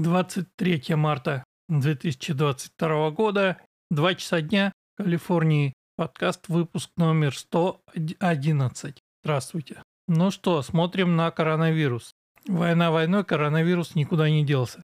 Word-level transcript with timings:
23 0.00 0.94
марта 0.96 1.44
2022 1.68 3.10
года, 3.10 3.58
2 3.90 4.14
часа 4.14 4.40
дня, 4.40 4.72
Калифорнии, 4.96 5.74
подкаст, 5.96 6.48
выпуск 6.48 6.88
номер 6.96 7.36
111. 7.36 8.98
Здравствуйте. 9.22 9.82
Ну 10.08 10.30
что, 10.30 10.62
смотрим 10.62 11.16
на 11.16 11.30
коронавирус. 11.30 12.12
Война 12.48 12.90
войной, 12.90 13.24
коронавирус 13.24 13.94
никуда 13.94 14.30
не 14.30 14.42
делся. 14.42 14.82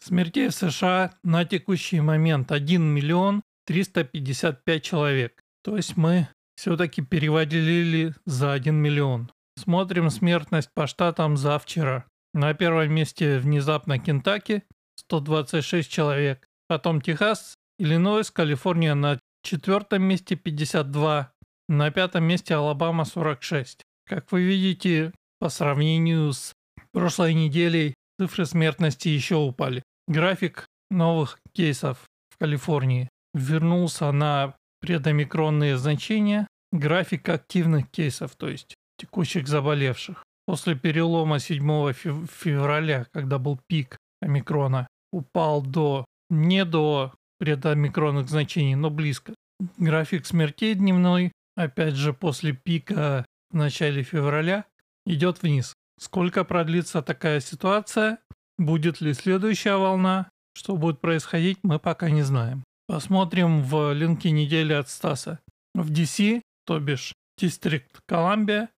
Смертей 0.00 0.48
в 0.48 0.54
США 0.54 1.14
на 1.22 1.46
текущий 1.46 2.02
момент 2.02 2.52
1 2.52 2.82
миллион 2.82 3.42
355 3.66 4.82
человек. 4.82 5.40
То 5.64 5.76
есть 5.78 5.96
мы 5.96 6.28
все-таки 6.56 7.00
переводили 7.00 8.14
за 8.26 8.52
1 8.52 8.74
миллион. 8.74 9.30
Смотрим 9.56 10.10
смертность 10.10 10.68
по 10.74 10.86
штатам 10.86 11.38
за 11.38 11.58
вчера. 11.58 12.04
На 12.34 12.54
первом 12.54 12.92
месте 12.92 13.38
внезапно 13.38 13.98
Кентаки 13.98 14.62
126 14.96 15.90
человек. 15.90 16.46
Потом 16.66 17.00
Техас, 17.00 17.54
Иллинойс, 17.78 18.30
Калифорния 18.30 18.94
на 18.94 19.18
четвертом 19.42 20.02
месте 20.02 20.36
52. 20.36 21.32
На 21.68 21.90
пятом 21.90 22.24
месте 22.24 22.54
Алабама 22.54 23.04
46. 23.04 23.82
Как 24.06 24.30
вы 24.32 24.42
видите, 24.42 25.12
по 25.38 25.48
сравнению 25.48 26.32
с 26.32 26.52
прошлой 26.92 27.34
неделей 27.34 27.94
цифры 28.18 28.46
смертности 28.46 29.08
еще 29.08 29.36
упали. 29.36 29.82
График 30.06 30.66
новых 30.90 31.38
кейсов 31.54 31.98
в 32.30 32.38
Калифорнии 32.38 33.08
вернулся 33.34 34.10
на 34.12 34.56
предомикронные 34.80 35.76
значения. 35.76 36.46
График 36.72 37.28
активных 37.28 37.90
кейсов, 37.90 38.34
то 38.36 38.48
есть 38.48 38.74
текущих 38.98 39.48
заболевших. 39.48 40.24
После 40.48 40.74
перелома 40.74 41.40
7 41.40 41.92
февраля, 41.92 43.04
когда 43.12 43.38
был 43.38 43.60
пик 43.66 43.98
омикрона, 44.22 44.86
упал 45.12 45.60
до 45.60 46.06
не 46.30 46.64
до 46.64 47.12
предомикронных 47.38 48.30
значений, 48.30 48.74
но 48.74 48.88
близко. 48.88 49.34
График 49.76 50.24
смертей 50.24 50.74
дневной, 50.74 51.32
опять 51.54 51.96
же 51.96 52.14
после 52.14 52.54
пика 52.54 53.26
в 53.50 53.56
начале 53.56 54.02
февраля, 54.02 54.64
идет 55.04 55.42
вниз. 55.42 55.74
Сколько 56.00 56.44
продлится 56.44 57.02
такая 57.02 57.40
ситуация? 57.40 58.18
Будет 58.56 59.02
ли 59.02 59.12
следующая 59.12 59.76
волна? 59.76 60.30
Что 60.54 60.78
будет 60.78 61.02
происходить, 61.02 61.58
мы 61.62 61.78
пока 61.78 62.08
не 62.08 62.22
знаем. 62.22 62.64
Посмотрим 62.86 63.60
в 63.60 63.92
линке 63.92 64.30
недели 64.30 64.72
от 64.72 64.88
Стаса. 64.88 65.40
В 65.74 65.92
DC, 65.92 66.40
то 66.64 66.80
бишь 66.80 67.12
Дистрикт 67.36 68.00
Колумбия, 68.06 68.70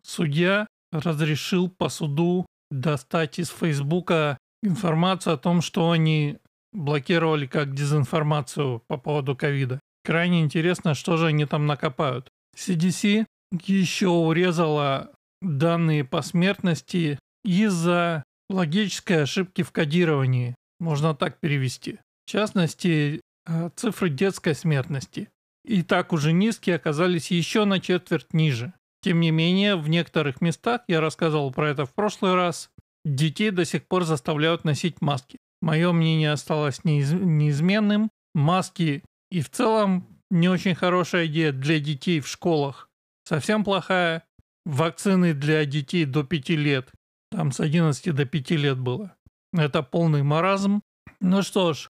судья 0.00 0.66
разрешил 0.92 1.68
по 1.68 1.88
суду 1.88 2.46
достать 2.70 3.38
из 3.38 3.48
Фейсбука 3.50 4.38
информацию 4.62 5.34
о 5.34 5.38
том, 5.38 5.62
что 5.62 5.90
они 5.90 6.38
блокировали 6.72 7.46
как 7.46 7.74
дезинформацию 7.74 8.82
по 8.88 8.96
поводу 8.96 9.36
ковида. 9.36 9.80
Крайне 10.04 10.42
интересно, 10.42 10.94
что 10.94 11.16
же 11.16 11.26
они 11.26 11.44
там 11.44 11.66
накопают. 11.66 12.28
CDC 12.56 13.26
еще 13.66 14.08
урезала 14.08 15.12
данные 15.40 16.04
по 16.04 16.22
смертности 16.22 17.18
из-за 17.44 18.24
логической 18.50 19.22
ошибки 19.22 19.62
в 19.62 19.72
кодировании. 19.72 20.54
Можно 20.80 21.14
так 21.14 21.38
перевести. 21.40 21.98
В 22.26 22.30
частности, 22.30 23.20
э, 23.46 23.70
цифры 23.76 24.10
детской 24.10 24.54
смертности. 24.54 25.28
И 25.64 25.82
так 25.82 26.12
уже 26.12 26.32
низкие 26.32 26.76
оказались 26.76 27.30
еще 27.30 27.64
на 27.64 27.80
четверть 27.80 28.32
ниже. 28.32 28.72
Тем 29.00 29.20
не 29.20 29.30
менее, 29.30 29.76
в 29.76 29.88
некоторых 29.88 30.40
местах, 30.40 30.82
я 30.88 31.00
рассказывал 31.00 31.52
про 31.52 31.70
это 31.70 31.86
в 31.86 31.94
прошлый 31.94 32.34
раз, 32.34 32.70
детей 33.04 33.50
до 33.50 33.64
сих 33.64 33.86
пор 33.86 34.04
заставляют 34.04 34.64
носить 34.64 35.00
маски. 35.00 35.38
Мое 35.60 35.92
мнение 35.92 36.32
осталось 36.32 36.84
неиз, 36.84 37.12
неизменным. 37.12 38.10
Маски 38.34 39.02
и 39.30 39.40
в 39.40 39.50
целом 39.50 40.06
не 40.30 40.48
очень 40.48 40.74
хорошая 40.74 41.26
идея 41.26 41.52
для 41.52 41.80
детей 41.80 42.20
в 42.20 42.28
школах. 42.28 42.88
Совсем 43.24 43.64
плохая. 43.64 44.24
Вакцины 44.64 45.32
для 45.32 45.64
детей 45.64 46.04
до 46.04 46.24
5 46.24 46.50
лет. 46.50 46.92
Там 47.30 47.52
с 47.52 47.60
11 47.60 48.14
до 48.14 48.26
5 48.26 48.50
лет 48.52 48.78
было. 48.78 49.16
Это 49.52 49.82
полный 49.82 50.22
маразм. 50.22 50.82
Ну 51.20 51.42
что 51.42 51.72
ж, 51.72 51.88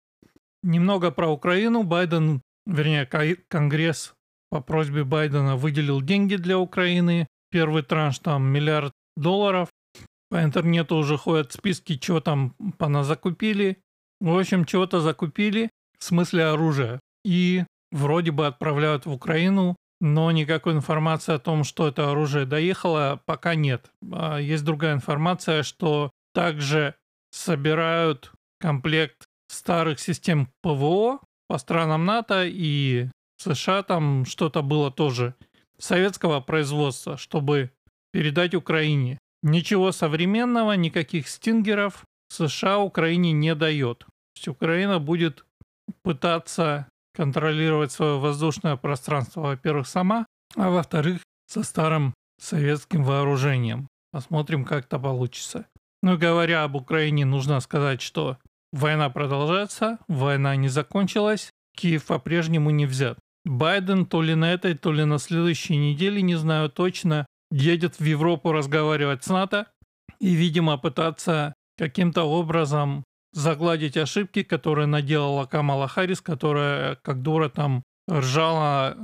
немного 0.62 1.10
про 1.10 1.28
Украину. 1.28 1.82
Байден, 1.82 2.41
вернее, 2.66 3.06
Конгресс 3.48 4.14
по 4.50 4.60
просьбе 4.60 5.04
Байдена 5.04 5.56
выделил 5.56 6.00
деньги 6.00 6.36
для 6.36 6.59
Украины. 6.59 7.26
Первый 7.50 7.82
транш 7.82 8.19
там 8.19 8.44
миллиард 8.44 8.92
долларов. 9.16 9.69
По 10.31 10.42
интернету 10.42 10.97
уже 10.97 11.16
ходят 11.16 11.53
списки, 11.53 11.98
что 12.03 12.20
там 12.20 12.54
закупили. 13.03 13.78
В 14.20 14.38
общем, 14.38 14.64
чего-то 14.64 15.00
закупили, 15.00 15.70
в 15.98 16.04
смысле 16.04 16.47
оружия. 16.47 17.00
И 17.25 17.64
вроде 17.91 18.31
бы 18.31 18.47
отправляют 18.47 19.06
в 19.06 19.12
Украину, 19.12 19.76
но 20.00 20.31
никакой 20.31 20.75
информации 20.75 21.34
о 21.34 21.38
том, 21.38 21.65
что 21.65 21.88
это 21.88 22.10
оружие 22.10 22.44
доехало, 22.47 23.20
пока 23.26 23.54
нет. 23.54 23.91
А 24.12 24.38
есть 24.38 24.65
другая 24.65 24.94
информация, 24.94 25.62
что 25.62 26.10
также 26.34 26.94
собирают 27.30 28.32
комплект 28.60 29.25
старых 29.50 29.98
систем 29.98 30.50
ПВО 30.62 31.20
по 31.48 31.59
странам 31.59 32.04
НАТО 32.04 32.44
и 32.44 33.09
США 33.38 33.82
там 33.82 34.25
что-то 34.25 34.62
было 34.62 34.91
тоже 34.91 35.34
советского 35.78 36.41
производства, 36.41 37.16
чтобы 37.16 37.71
передать 38.12 38.54
Украине. 38.54 39.19
Ничего 39.43 39.93
современного, 39.93 40.72
никаких 40.72 41.28
стингеров 41.28 42.04
США 42.28 42.78
Украине 42.81 43.32
не 43.32 43.54
дает. 43.54 44.00
То 44.00 44.06
есть 44.37 44.48
Украина 44.48 44.98
будет 44.98 45.44
пытаться 46.03 46.88
контролировать 47.15 47.93
свое 47.93 48.19
воздушное 48.19 48.77
пространство, 48.77 49.41
во-первых, 49.41 49.87
сама, 49.87 50.27
а 50.56 50.71
во-вторых, 50.71 51.21
со 51.47 51.62
старым 51.62 52.15
советским 52.41 53.04
вооружением. 53.04 53.88
Посмотрим, 54.12 54.65
как 54.65 54.87
это 54.87 54.98
получится. 54.98 55.66
Ну 56.03 56.15
и 56.15 56.19
говоря 56.19 56.65
об 56.65 56.77
Украине, 56.77 57.25
нужно 57.25 57.60
сказать, 57.60 58.00
что 58.00 58.38
война 58.72 59.10
продолжается, 59.10 59.98
война 60.09 60.56
не 60.56 60.69
закончилась, 60.69 61.50
Киев 61.77 62.06
по-прежнему 62.06 62.71
не 62.71 62.87
взят. 62.87 63.19
Байден 63.48 64.04
то 64.04 64.20
ли 64.20 64.34
на 64.34 64.53
этой, 64.53 64.75
то 64.75 64.92
ли 64.92 65.04
на 65.04 65.19
следующей 65.19 65.76
неделе, 65.76 66.20
не 66.20 66.36
знаю 66.36 66.69
точно, 66.69 67.26
едет 67.50 67.98
в 67.98 68.04
Европу 68.04 68.53
разговаривать 68.53 69.25
с 69.25 69.28
НАТО 69.28 69.66
и, 70.20 70.34
видимо, 70.34 70.76
пытаться 70.76 71.54
каким-то 71.78 72.25
образом 72.25 73.04
загладить 73.32 73.97
ошибки, 73.97 74.42
которые 74.42 74.86
наделала 74.86 75.47
Камала 75.47 75.88
Харрис, 75.88 76.20
которая 76.20 76.97
как 76.97 77.22
дура 77.22 77.48
там 77.48 77.82
ржала 78.10 78.94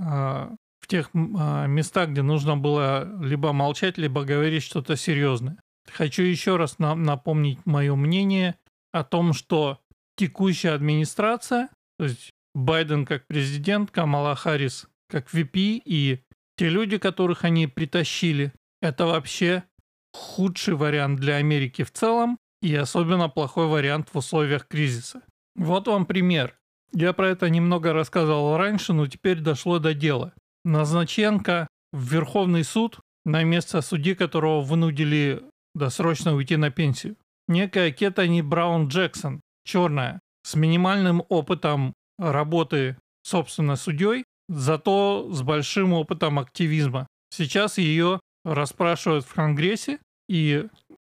э, 0.52 0.56
в 0.80 0.86
тех 0.88 1.10
э, 1.14 1.66
местах, 1.66 2.10
где 2.10 2.22
нужно 2.22 2.56
было 2.56 3.08
либо 3.22 3.52
молчать, 3.52 3.96
либо 3.96 4.24
говорить 4.24 4.62
что-то 4.62 4.96
серьезное. 4.96 5.58
Хочу 5.90 6.22
еще 6.22 6.56
раз 6.56 6.78
на 6.78 6.94
напомнить 6.94 7.64
мое 7.64 7.94
мнение 7.94 8.56
о 8.92 9.04
том, 9.04 9.32
что 9.32 9.78
текущая 10.16 10.70
администрация, 10.70 11.68
то 11.98 12.04
есть 12.04 12.33
Байден 12.54 13.04
как 13.04 13.26
президент, 13.26 13.90
Камала 13.90 14.34
Харрис 14.34 14.86
как 15.08 15.32
VP 15.32 15.82
и 15.84 16.20
те 16.56 16.68
люди, 16.68 16.98
которых 16.98 17.44
они 17.44 17.66
притащили, 17.66 18.52
это 18.80 19.06
вообще 19.06 19.64
худший 20.12 20.74
вариант 20.74 21.20
для 21.20 21.36
Америки 21.36 21.82
в 21.82 21.90
целом 21.90 22.38
и 22.62 22.74
особенно 22.74 23.28
плохой 23.28 23.66
вариант 23.66 24.08
в 24.12 24.18
условиях 24.18 24.66
кризиса. 24.68 25.22
Вот 25.56 25.88
вам 25.88 26.06
пример. 26.06 26.56
Я 26.92 27.12
про 27.12 27.28
это 27.28 27.50
немного 27.50 27.92
рассказывал 27.92 28.56
раньше, 28.56 28.92
но 28.92 29.06
теперь 29.06 29.40
дошло 29.40 29.78
до 29.78 29.94
дела. 29.94 30.32
Назначенко 30.64 31.66
в 31.92 32.12
Верховный 32.12 32.64
суд 32.64 33.00
на 33.24 33.42
место 33.42 33.82
судьи, 33.82 34.14
которого 34.14 34.62
вынудили 34.62 35.42
досрочно 35.74 36.34
уйти 36.34 36.56
на 36.56 36.70
пенсию. 36.70 37.16
Некая 37.48 37.90
Кетани 37.90 38.42
Браун 38.42 38.88
Джексон, 38.88 39.40
черная, 39.64 40.20
с 40.44 40.54
минимальным 40.54 41.22
опытом 41.28 41.94
работы, 42.18 42.96
собственно, 43.22 43.76
судьей, 43.76 44.24
зато 44.48 45.28
с 45.30 45.42
большим 45.42 45.92
опытом 45.92 46.38
активизма. 46.38 47.06
Сейчас 47.30 47.78
ее 47.78 48.20
расспрашивают 48.44 49.24
в 49.24 49.34
Конгрессе, 49.34 49.98
и 50.28 50.68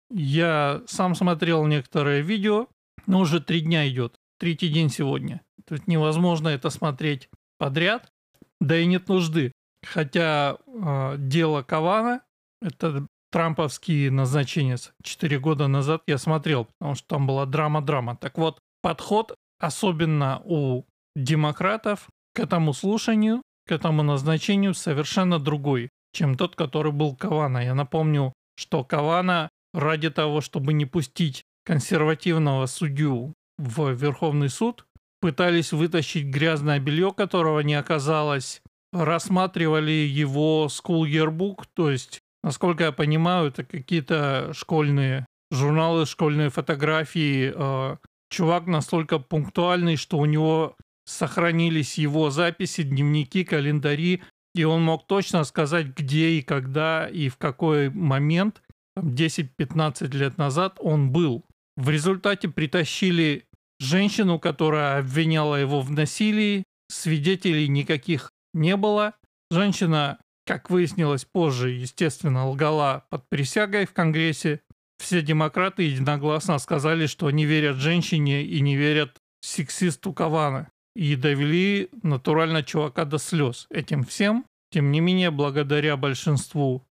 я 0.09 0.81
сам 0.87 1.15
смотрел 1.15 1.65
некоторые 1.65 2.21
видео, 2.21 2.67
но 3.07 3.19
уже 3.21 3.39
три 3.39 3.61
дня 3.61 3.87
идет, 3.89 4.15
третий 4.39 4.69
день 4.69 4.89
сегодня. 4.89 5.41
Тут 5.67 5.87
невозможно 5.87 6.49
это 6.49 6.69
смотреть 6.69 7.29
подряд, 7.57 8.11
да 8.59 8.77
и 8.77 8.85
нет 8.85 9.07
нужды. 9.07 9.51
Хотя 9.83 10.57
э, 10.67 11.15
дело 11.17 11.63
Кавана, 11.63 12.21
это 12.61 13.07
трамповский 13.31 14.09
назначенец, 14.09 14.93
четыре 15.01 15.39
года 15.39 15.67
назад 15.67 16.03
я 16.05 16.17
смотрел, 16.17 16.65
потому 16.65 16.95
что 16.95 17.07
там 17.07 17.25
была 17.25 17.45
драма-драма. 17.45 18.15
Так 18.17 18.37
вот, 18.37 18.59
подход, 18.81 19.33
особенно 19.59 20.41
у 20.43 20.83
демократов 21.15 22.07
к 22.33 22.39
этому 22.39 22.73
слушанию, 22.73 23.41
к 23.67 23.71
этому 23.71 24.03
назначению 24.03 24.73
совершенно 24.73 25.39
другой, 25.39 25.89
чем 26.13 26.35
тот, 26.35 26.55
который 26.55 26.91
был 26.91 27.15
Кавана. 27.15 27.59
Я 27.59 27.73
напомню, 27.73 28.33
что 28.55 28.83
Кавана 28.83 29.49
ради 29.73 30.09
того, 30.09 30.41
чтобы 30.41 30.73
не 30.73 30.85
пустить 30.85 31.43
консервативного 31.65 32.65
судью 32.65 33.33
в 33.57 33.91
Верховный 33.91 34.49
суд, 34.49 34.85
пытались 35.19 35.71
вытащить 35.71 36.25
грязное 36.25 36.79
белье, 36.79 37.13
которого 37.13 37.59
не 37.59 37.75
оказалось, 37.75 38.61
рассматривали 38.91 39.91
его 39.91 40.67
school 40.67 41.03
yearbook, 41.03 41.65
то 41.73 41.91
есть, 41.91 42.19
насколько 42.43 42.85
я 42.85 42.91
понимаю, 42.91 43.49
это 43.49 43.63
какие-то 43.63 44.51
школьные 44.53 45.25
журналы, 45.51 46.05
школьные 46.05 46.49
фотографии. 46.49 47.53
Э, 47.55 47.97
чувак 48.29 48.65
настолько 48.65 49.19
пунктуальный, 49.19 49.95
что 49.97 50.17
у 50.17 50.25
него 50.25 50.75
сохранились 51.11 51.97
его 51.97 52.29
записи, 52.29 52.83
дневники, 52.83 53.43
календари, 53.43 54.23
и 54.55 54.63
он 54.63 54.81
мог 54.81 55.07
точно 55.07 55.43
сказать, 55.43 55.87
где 55.87 56.31
и 56.31 56.41
когда 56.41 57.07
и 57.07 57.29
в 57.29 57.37
какой 57.37 57.89
момент, 57.89 58.61
10-15 58.97 60.15
лет 60.15 60.37
назад, 60.37 60.77
он 60.79 61.11
был. 61.11 61.45
В 61.77 61.89
результате 61.89 62.49
притащили 62.49 63.45
женщину, 63.79 64.39
которая 64.39 64.99
обвиняла 64.99 65.55
его 65.55 65.81
в 65.81 65.91
насилии, 65.91 66.63
свидетелей 66.89 67.67
никаких 67.67 68.31
не 68.53 68.75
было. 68.75 69.13
Женщина, 69.49 70.19
как 70.45 70.69
выяснилось 70.69 71.25
позже, 71.25 71.71
естественно, 71.71 72.47
лгала 72.47 73.05
под 73.09 73.27
присягой 73.29 73.85
в 73.85 73.93
Конгрессе. 73.93 74.61
Все 74.97 75.21
демократы 75.21 75.83
единогласно 75.83 76.59
сказали, 76.59 77.07
что 77.07 77.31
не 77.31 77.45
верят 77.45 77.77
женщине 77.77 78.43
и 78.43 78.59
не 78.61 78.75
верят 78.75 79.17
сексисту 79.41 80.13
Кавана 80.13 80.69
и 80.95 81.15
довели 81.15 81.89
натурально 82.03 82.63
чувака 82.63 83.05
до 83.05 83.17
слез 83.17 83.67
этим 83.69 84.03
всем. 84.03 84.45
Тем 84.71 84.91
не 84.91 84.99
менее, 84.99 85.31
благодаря 85.31 85.97
большинству 85.97 86.85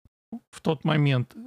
в 0.52 0.62
тот 0.62 0.84
момент 0.84 1.36
э, 1.36 1.40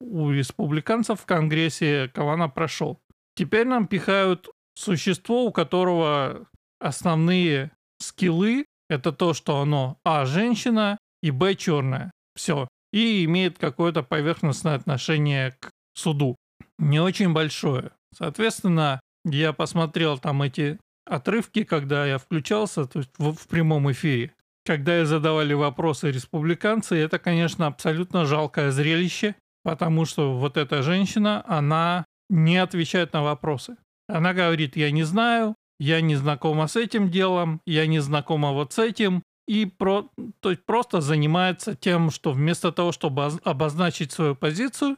у 0.00 0.30
республиканцев 0.30 1.20
в 1.20 1.26
Конгрессе 1.26 2.08
Кавана 2.08 2.48
прошел. 2.48 3.00
Теперь 3.34 3.66
нам 3.66 3.86
пихают 3.86 4.50
существо, 4.74 5.44
у 5.44 5.52
которого 5.52 6.46
основные 6.78 7.72
скиллы 7.98 8.66
это 8.88 9.12
то, 9.12 9.32
что 9.32 9.60
оно 9.60 9.98
а 10.04 10.26
женщина 10.26 10.98
и 11.22 11.30
б 11.30 11.54
черная. 11.54 12.10
Все. 12.34 12.68
И 12.92 13.24
имеет 13.24 13.58
какое-то 13.58 14.02
поверхностное 14.02 14.74
отношение 14.74 15.56
к 15.60 15.70
суду. 15.94 16.36
Не 16.78 17.00
очень 17.00 17.32
большое. 17.32 17.92
Соответственно, 18.14 19.00
я 19.24 19.52
посмотрел 19.52 20.18
там 20.18 20.42
эти 20.42 20.78
отрывки, 21.06 21.64
когда 21.64 22.06
я 22.06 22.18
включался, 22.18 22.86
то 22.86 23.00
есть 23.00 23.10
в, 23.18 23.34
в 23.34 23.48
прямом 23.48 23.90
эфире. 23.92 24.32
Когда 24.64 24.96
я 24.96 25.06
задавали 25.06 25.54
вопросы 25.54 26.10
республиканцы, 26.10 26.96
это, 26.96 27.18
конечно, 27.18 27.66
абсолютно 27.66 28.24
жалкое 28.24 28.70
зрелище, 28.70 29.34
потому 29.64 30.04
что 30.04 30.38
вот 30.38 30.56
эта 30.56 30.82
женщина, 30.82 31.44
она 31.46 32.04
не 32.30 32.58
отвечает 32.58 33.12
на 33.12 33.22
вопросы. 33.22 33.76
Она 34.08 34.34
говорит, 34.34 34.76
я 34.76 34.90
не 34.90 35.02
знаю, 35.02 35.56
я 35.80 36.00
не 36.00 36.14
знакома 36.14 36.68
с 36.68 36.76
этим 36.76 37.10
делом, 37.10 37.60
я 37.66 37.86
не 37.86 37.98
знакома 37.98 38.52
вот 38.52 38.72
с 38.72 38.78
этим, 38.78 39.22
и 39.48 39.66
про, 39.66 40.08
то 40.40 40.50
есть 40.50 40.64
просто 40.64 41.00
занимается 41.00 41.74
тем, 41.74 42.10
что 42.10 42.32
вместо 42.32 42.70
того, 42.70 42.92
чтобы 42.92 43.24
обозначить 43.42 44.12
свою 44.12 44.36
позицию, 44.36 44.96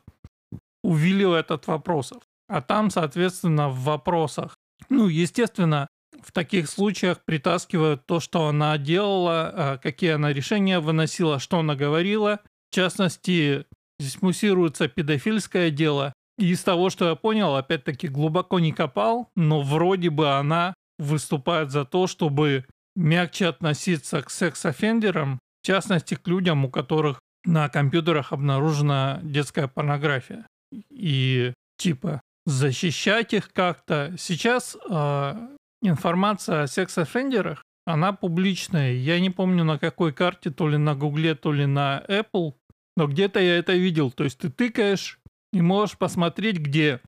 увиливает 0.82 1.50
от 1.50 1.66
вопросов. 1.66 2.22
А 2.48 2.60
там, 2.60 2.90
соответственно, 2.90 3.70
в 3.70 3.80
вопросах, 3.84 4.56
ну, 4.90 5.08
естественно, 5.08 5.88
в 6.26 6.32
таких 6.32 6.68
случаях 6.68 7.24
притаскивают 7.24 8.06
то, 8.06 8.20
что 8.20 8.46
она 8.46 8.76
делала, 8.78 9.52
а, 9.54 9.78
какие 9.78 10.10
она 10.10 10.32
решения 10.32 10.80
выносила, 10.80 11.38
что 11.38 11.58
она 11.58 11.74
говорила. 11.74 12.40
В 12.70 12.74
частности, 12.74 13.66
здесь 13.98 14.20
муссируется 14.22 14.88
педофильское 14.88 15.70
дело. 15.70 16.12
И 16.38 16.50
из 16.50 16.62
того, 16.62 16.90
что 16.90 17.08
я 17.08 17.14
понял, 17.14 17.54
опять-таки 17.54 18.08
глубоко 18.08 18.58
не 18.58 18.72
копал, 18.72 19.28
но 19.36 19.62
вроде 19.62 20.10
бы 20.10 20.32
она 20.32 20.74
выступает 20.98 21.70
за 21.70 21.84
то, 21.84 22.06
чтобы 22.06 22.66
мягче 22.96 23.46
относиться 23.46 24.22
к 24.22 24.30
секс-офендерам, 24.30 25.38
в 25.62 25.66
частности 25.66 26.14
к 26.14 26.26
людям, 26.26 26.64
у 26.64 26.70
которых 26.70 27.20
на 27.44 27.68
компьютерах 27.68 28.32
обнаружена 28.32 29.20
детская 29.22 29.68
порнография. 29.68 30.46
И 30.90 31.52
типа 31.76 32.20
защищать 32.46 33.32
их 33.32 33.52
как-то. 33.52 34.14
Сейчас 34.18 34.76
э, 34.88 35.48
информация 35.82 36.62
о 36.62 36.66
секс-офендерах, 36.66 37.64
она 37.86 38.12
публичная. 38.12 38.92
Я 38.92 39.20
не 39.20 39.30
помню 39.30 39.64
на 39.64 39.78
какой 39.78 40.12
карте, 40.12 40.50
то 40.50 40.68
ли 40.68 40.76
на 40.76 40.94
Гугле, 40.94 41.34
то 41.34 41.52
ли 41.52 41.66
на 41.66 42.02
Apple, 42.08 42.54
но 42.96 43.06
где-то 43.06 43.40
я 43.40 43.58
это 43.58 43.74
видел. 43.74 44.10
То 44.10 44.24
есть 44.24 44.38
ты 44.38 44.50
тыкаешь 44.50 45.18
и 45.52 45.60
можешь 45.60 45.98
посмотреть, 45.98 46.58
где 46.58 47.00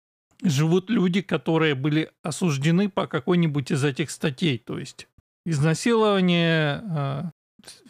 живут 0.42 0.90
люди, 0.90 1.22
которые 1.22 1.74
были 1.74 2.10
осуждены 2.22 2.88
по 2.88 3.06
какой-нибудь 3.06 3.70
из 3.70 3.84
этих 3.84 4.10
статей. 4.10 4.58
То 4.58 4.78
есть 4.78 5.08
изнасилование, 5.46 6.82
э, 6.84 7.22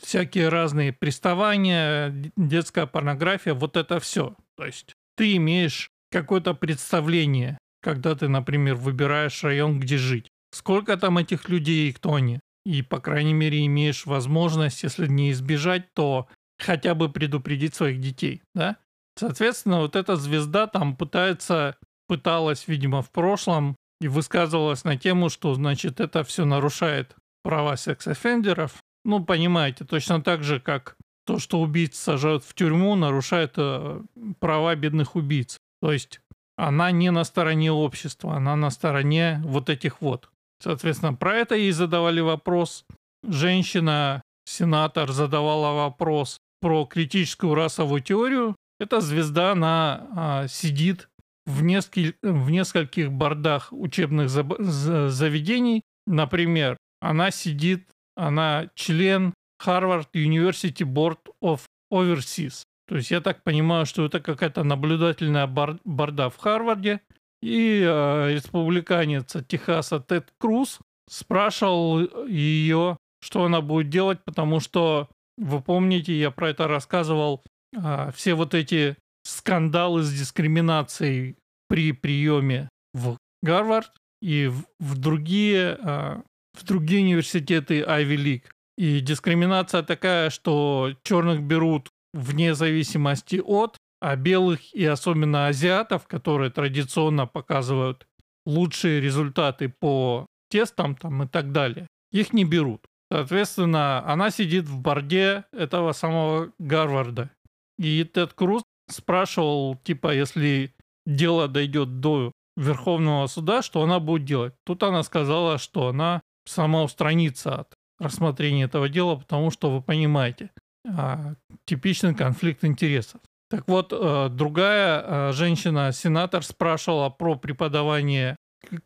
всякие 0.00 0.48
разные 0.48 0.92
приставания, 0.92 2.14
детская 2.36 2.86
порнография, 2.86 3.54
вот 3.54 3.76
это 3.76 3.98
все. 3.98 4.36
То 4.56 4.64
есть 4.64 4.94
ты 5.16 5.36
имеешь 5.36 5.90
какое-то 6.10 6.54
представление, 6.54 7.58
когда 7.82 8.14
ты, 8.14 8.28
например, 8.28 8.76
выбираешь 8.76 9.42
район, 9.42 9.80
где 9.80 9.96
жить 9.96 10.25
сколько 10.52 10.96
там 10.96 11.18
этих 11.18 11.48
людей 11.48 11.90
и 11.90 11.92
кто 11.92 12.14
они. 12.14 12.40
И, 12.64 12.82
по 12.82 13.00
крайней 13.00 13.34
мере, 13.34 13.64
имеешь 13.66 14.06
возможность, 14.06 14.82
если 14.82 15.06
не 15.06 15.30
избежать, 15.30 15.92
то 15.94 16.28
хотя 16.58 16.94
бы 16.94 17.08
предупредить 17.08 17.74
своих 17.74 18.00
детей, 18.00 18.42
да? 18.54 18.76
Соответственно, 19.18 19.80
вот 19.80 19.96
эта 19.96 20.16
звезда 20.16 20.66
там 20.66 20.96
пытается, 20.96 21.76
пыталась, 22.08 22.66
видимо, 22.66 23.02
в 23.02 23.10
прошлом 23.10 23.76
и 24.00 24.08
высказывалась 24.08 24.84
на 24.84 24.96
тему, 24.96 25.30
что, 25.30 25.54
значит, 25.54 26.00
это 26.00 26.22
все 26.24 26.44
нарушает 26.44 27.14
права 27.42 27.76
секс-офендеров. 27.76 28.82
Ну, 29.04 29.24
понимаете, 29.24 29.84
точно 29.84 30.20
так 30.20 30.42
же, 30.42 30.60
как 30.60 30.96
то, 31.24 31.38
что 31.38 31.60
убийц 31.60 31.96
сажают 31.96 32.44
в 32.44 32.54
тюрьму, 32.54 32.94
нарушает 32.94 33.54
э, 33.56 34.00
права 34.38 34.74
бедных 34.74 35.16
убийц. 35.16 35.58
То 35.80 35.92
есть 35.92 36.20
она 36.56 36.90
не 36.90 37.10
на 37.10 37.24
стороне 37.24 37.72
общества, 37.72 38.36
она 38.36 38.56
на 38.56 38.70
стороне 38.70 39.40
вот 39.44 39.68
этих 39.70 40.00
вот. 40.00 40.30
Соответственно, 40.60 41.14
про 41.14 41.36
это 41.36 41.54
ей 41.54 41.72
задавали 41.72 42.20
вопрос. 42.20 42.84
Женщина, 43.26 44.22
сенатор, 44.44 45.12
задавала 45.12 45.74
вопрос 45.74 46.38
про 46.60 46.84
критическую 46.86 47.54
расовую 47.54 48.00
теорию. 48.00 48.56
Эта 48.78 49.00
звезда, 49.00 49.52
она 49.52 50.06
а, 50.14 50.48
сидит 50.48 51.08
в, 51.46 51.62
несколь, 51.62 52.14
в 52.22 52.50
нескольких 52.50 53.12
бордах 53.12 53.72
учебных 53.72 54.28
заведений. 54.28 55.82
Например, 56.06 56.76
она 57.00 57.30
сидит, 57.30 57.88
она 58.16 58.68
член 58.74 59.34
Harvard 59.64 60.08
University 60.14 60.84
Board 60.84 61.18
of 61.42 61.60
Overseas. 61.92 62.62
То 62.88 62.96
есть 62.96 63.10
я 63.10 63.20
так 63.20 63.42
понимаю, 63.42 63.84
что 63.86 64.04
это 64.04 64.20
какая-то 64.20 64.62
наблюдательная 64.62 65.46
борда 65.46 66.30
в 66.30 66.36
Харварде. 66.36 67.00
И 67.42 67.82
э, 67.82 68.34
республиканец 68.34 69.36
Техаса 69.48 70.00
Тед 70.00 70.32
Круз 70.38 70.80
спрашивал 71.08 72.26
ее, 72.26 72.96
что 73.20 73.44
она 73.44 73.60
будет 73.60 73.90
делать, 73.90 74.24
потому 74.24 74.60
что, 74.60 75.08
вы 75.36 75.60
помните, 75.60 76.18
я 76.18 76.30
про 76.30 76.50
это 76.50 76.66
рассказывал, 76.66 77.42
э, 77.76 78.10
все 78.14 78.34
вот 78.34 78.54
эти 78.54 78.96
скандалы 79.24 80.02
с 80.02 80.12
дискриминацией 80.12 81.36
при 81.68 81.92
приеме 81.92 82.68
в 82.94 83.16
Гарвард 83.42 83.92
и 84.22 84.46
в, 84.46 84.64
в 84.80 84.98
другие 84.98 85.78
э, 85.82 86.22
в 86.56 86.64
другие 86.64 87.02
университеты 87.02 87.80
Ivy 87.80 88.16
League. 88.16 88.44
И 88.78 89.00
дискриминация 89.00 89.82
такая, 89.82 90.30
что 90.30 90.94
черных 91.02 91.42
берут 91.42 91.90
вне 92.12 92.54
зависимости 92.54 93.42
от 93.44 93.76
а 94.00 94.16
белых 94.16 94.74
и 94.74 94.84
особенно 94.84 95.48
азиатов, 95.48 96.06
которые 96.06 96.50
традиционно 96.50 97.26
показывают 97.26 98.06
лучшие 98.44 99.00
результаты 99.00 99.68
по 99.68 100.26
тестам 100.50 100.94
там 100.94 101.24
и 101.24 101.28
так 101.28 101.52
далее, 101.52 101.86
их 102.12 102.32
не 102.32 102.44
берут. 102.44 102.86
Соответственно, 103.10 104.04
она 104.06 104.30
сидит 104.30 104.64
в 104.64 104.80
борде 104.80 105.44
этого 105.52 105.92
самого 105.92 106.52
Гарварда. 106.58 107.30
И 107.78 108.04
Тед 108.04 108.32
Круз 108.32 108.62
спрашивал, 108.88 109.76
типа, 109.76 110.14
если 110.14 110.74
дело 111.06 111.48
дойдет 111.48 112.00
до 112.00 112.32
Верховного 112.56 113.26
суда, 113.26 113.62
что 113.62 113.82
она 113.82 114.00
будет 114.00 114.24
делать. 114.24 114.54
Тут 114.64 114.82
она 114.82 115.02
сказала, 115.02 115.58
что 115.58 115.88
она 115.88 116.22
сама 116.46 116.82
устранится 116.82 117.54
от 117.54 117.74
рассмотрения 117.98 118.64
этого 118.64 118.88
дела, 118.88 119.16
потому 119.16 119.50
что, 119.50 119.70
вы 119.70 119.82
понимаете, 119.82 120.50
а, 120.86 121.34
типичный 121.66 122.14
конфликт 122.14 122.64
интересов. 122.64 123.20
Так 123.48 123.68
вот, 123.68 123.92
э, 123.92 124.28
другая 124.30 125.02
э, 125.02 125.32
женщина-сенатор 125.32 126.42
спрашивала 126.44 127.10
про 127.10 127.36
преподавание 127.36 128.36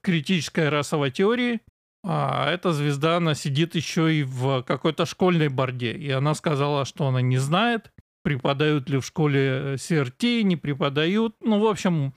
критической 0.02 0.68
расовой 0.68 1.10
теории, 1.10 1.60
а 2.04 2.50
эта 2.50 2.72
звезда, 2.72 3.16
она 3.16 3.34
сидит 3.34 3.74
еще 3.74 4.14
и 4.14 4.22
в 4.22 4.62
какой-то 4.62 5.06
школьной 5.06 5.48
борде. 5.48 5.92
И 5.92 6.10
она 6.10 6.34
сказала, 6.34 6.84
что 6.84 7.06
она 7.06 7.20
не 7.20 7.38
знает, 7.38 7.90
преподают 8.22 8.88
ли 8.88 8.98
в 8.98 9.04
школе 9.04 9.74
CRT, 9.74 10.42
не 10.42 10.56
преподают. 10.56 11.36
Ну, 11.42 11.58
в 11.58 11.66
общем, 11.66 12.14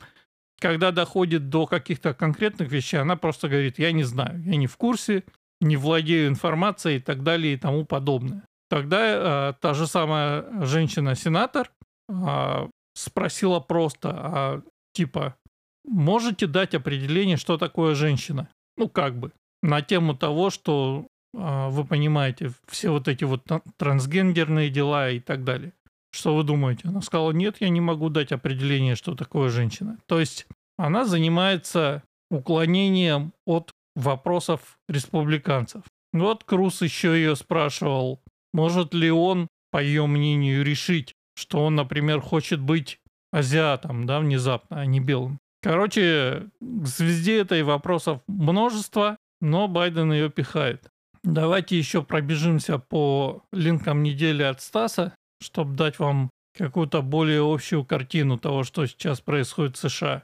когда 0.60 0.92
доходит 0.92 1.50
до 1.50 1.66
каких-то 1.66 2.14
конкретных 2.14 2.72
вещей, 2.72 2.98
она 2.98 3.16
просто 3.16 3.50
говорит, 3.50 3.80
я 3.80 3.92
не 3.92 4.04
знаю, 4.04 4.42
я 4.44 4.56
не 4.56 4.68
в 4.68 4.78
курсе, 4.78 5.24
не 5.60 5.78
владею 5.78 6.28
информацией 6.28 6.98
и 6.98 7.02
так 7.02 7.24
далее 7.24 7.54
и 7.54 7.58
тому 7.58 7.86
подобное. 7.86 8.44
Тогда 8.70 9.50
э, 9.50 9.54
та 9.62 9.74
же 9.74 9.86
самая 9.86 10.66
женщина-сенатор 10.66 11.72
э, 12.10 12.68
спросила 12.96 13.60
просто, 13.60 14.10
а, 14.12 14.62
типа, 14.94 15.36
можете 15.86 16.48
дать 16.48 16.76
определение, 16.76 17.38
что 17.38 17.58
такое 17.58 17.96
женщина? 17.96 18.50
Ну, 18.78 18.90
как 18.90 19.18
бы, 19.18 19.32
на 19.62 19.82
тему 19.82 20.16
того, 20.16 20.50
что 20.50 21.08
э, 21.34 21.68
вы 21.70 21.86
понимаете, 21.86 22.52
все 22.68 22.90
вот 22.92 23.08
эти 23.08 23.24
вот 23.24 23.44
трансгендерные 23.78 24.70
дела 24.70 25.10
и 25.10 25.20
так 25.20 25.44
далее. 25.44 25.74
Что 26.12 26.36
вы 26.36 26.44
думаете? 26.44 26.88
Она 26.88 27.02
сказала, 27.02 27.32
нет, 27.32 27.58
я 27.60 27.70
не 27.70 27.82
могу 27.82 28.10
дать 28.10 28.32
определение, 28.32 28.96
что 28.96 29.16
такое 29.16 29.50
женщина. 29.50 29.98
То 30.06 30.20
есть 30.20 30.46
она 30.78 31.06
занимается 31.06 32.04
уклонением 32.30 33.34
от 33.46 33.72
вопросов 33.96 34.78
республиканцев. 34.88 35.84
Вот 36.12 36.44
Круз 36.44 36.82
еще 36.82 37.16
ее 37.16 37.36
спрашивал, 37.36 38.22
может 38.54 38.94
ли 38.94 39.10
он, 39.12 39.48
по 39.72 39.82
ее 39.82 40.06
мнению, 40.06 40.64
решить, 40.64 41.16
что 41.36 41.66
он, 41.66 41.75
например, 41.75 42.22
хочет 42.22 42.60
быть 42.60 43.00
азиатом, 43.32 44.06
да, 44.06 44.20
внезапно, 44.20 44.82
а 44.82 44.86
не 44.86 45.00
белым. 45.00 45.40
Короче, 45.62 46.50
к 46.60 46.86
звезде 46.86 47.40
этой 47.40 47.63
вопросов 47.63 48.22
множество, 48.28 49.18
но 49.42 49.68
Байден 49.68 50.12
ее 50.12 50.30
пихает. 50.30 50.90
Давайте 51.24 51.78
еще 51.78 52.04
пробежимся 52.04 52.80
по 52.80 53.44
линкам 53.54 54.04
недели 54.04 54.44
от 54.44 54.62
Стаса, 54.62 55.16
чтобы 55.42 55.75
дать 55.75 56.00
вам 56.00 56.30
какую-то 56.58 57.02
более 57.02 57.42
общую 57.42 57.86
картину 57.86 58.38
того, 58.38 58.63
что 58.63 58.86
сейчас 58.86 59.22
происходит 59.22 59.78
в 59.78 59.90
США. 59.90 60.24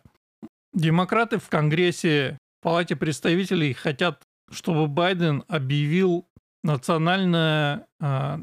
Демократы 0.74 1.40
в 1.40 1.48
Конгрессе, 1.48 2.38
в 2.60 2.64
Палате 2.64 2.96
представителей 2.96 3.74
хотят, 3.74 4.22
чтобы 4.52 4.88
Байден 4.88 5.44
объявил 5.48 6.28
национальное 6.64 7.88
э, 8.02 8.38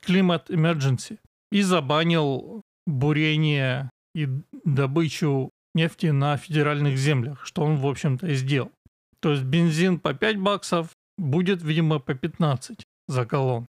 климат 0.00 0.50
emergency 0.50 1.18
и 1.52 1.62
забанил 1.62 2.62
бурение 2.86 3.90
и 4.14 4.28
добычу 4.64 5.50
нефти 5.74 6.06
на 6.06 6.36
федеральных 6.36 6.98
землях, 6.98 7.46
что 7.46 7.62
он, 7.62 7.76
в 7.76 7.86
общем-то, 7.86 8.26
и 8.26 8.34
сделал. 8.34 8.72
То 9.20 9.30
есть 9.30 9.44
бензин 9.44 10.00
по 10.00 10.14
5 10.14 10.38
баксов 10.38 10.88
будет, 11.16 11.62
видимо, 11.62 11.98
по 11.98 12.14
15 12.14 12.82
за 13.08 13.24
колонн. 13.26 13.66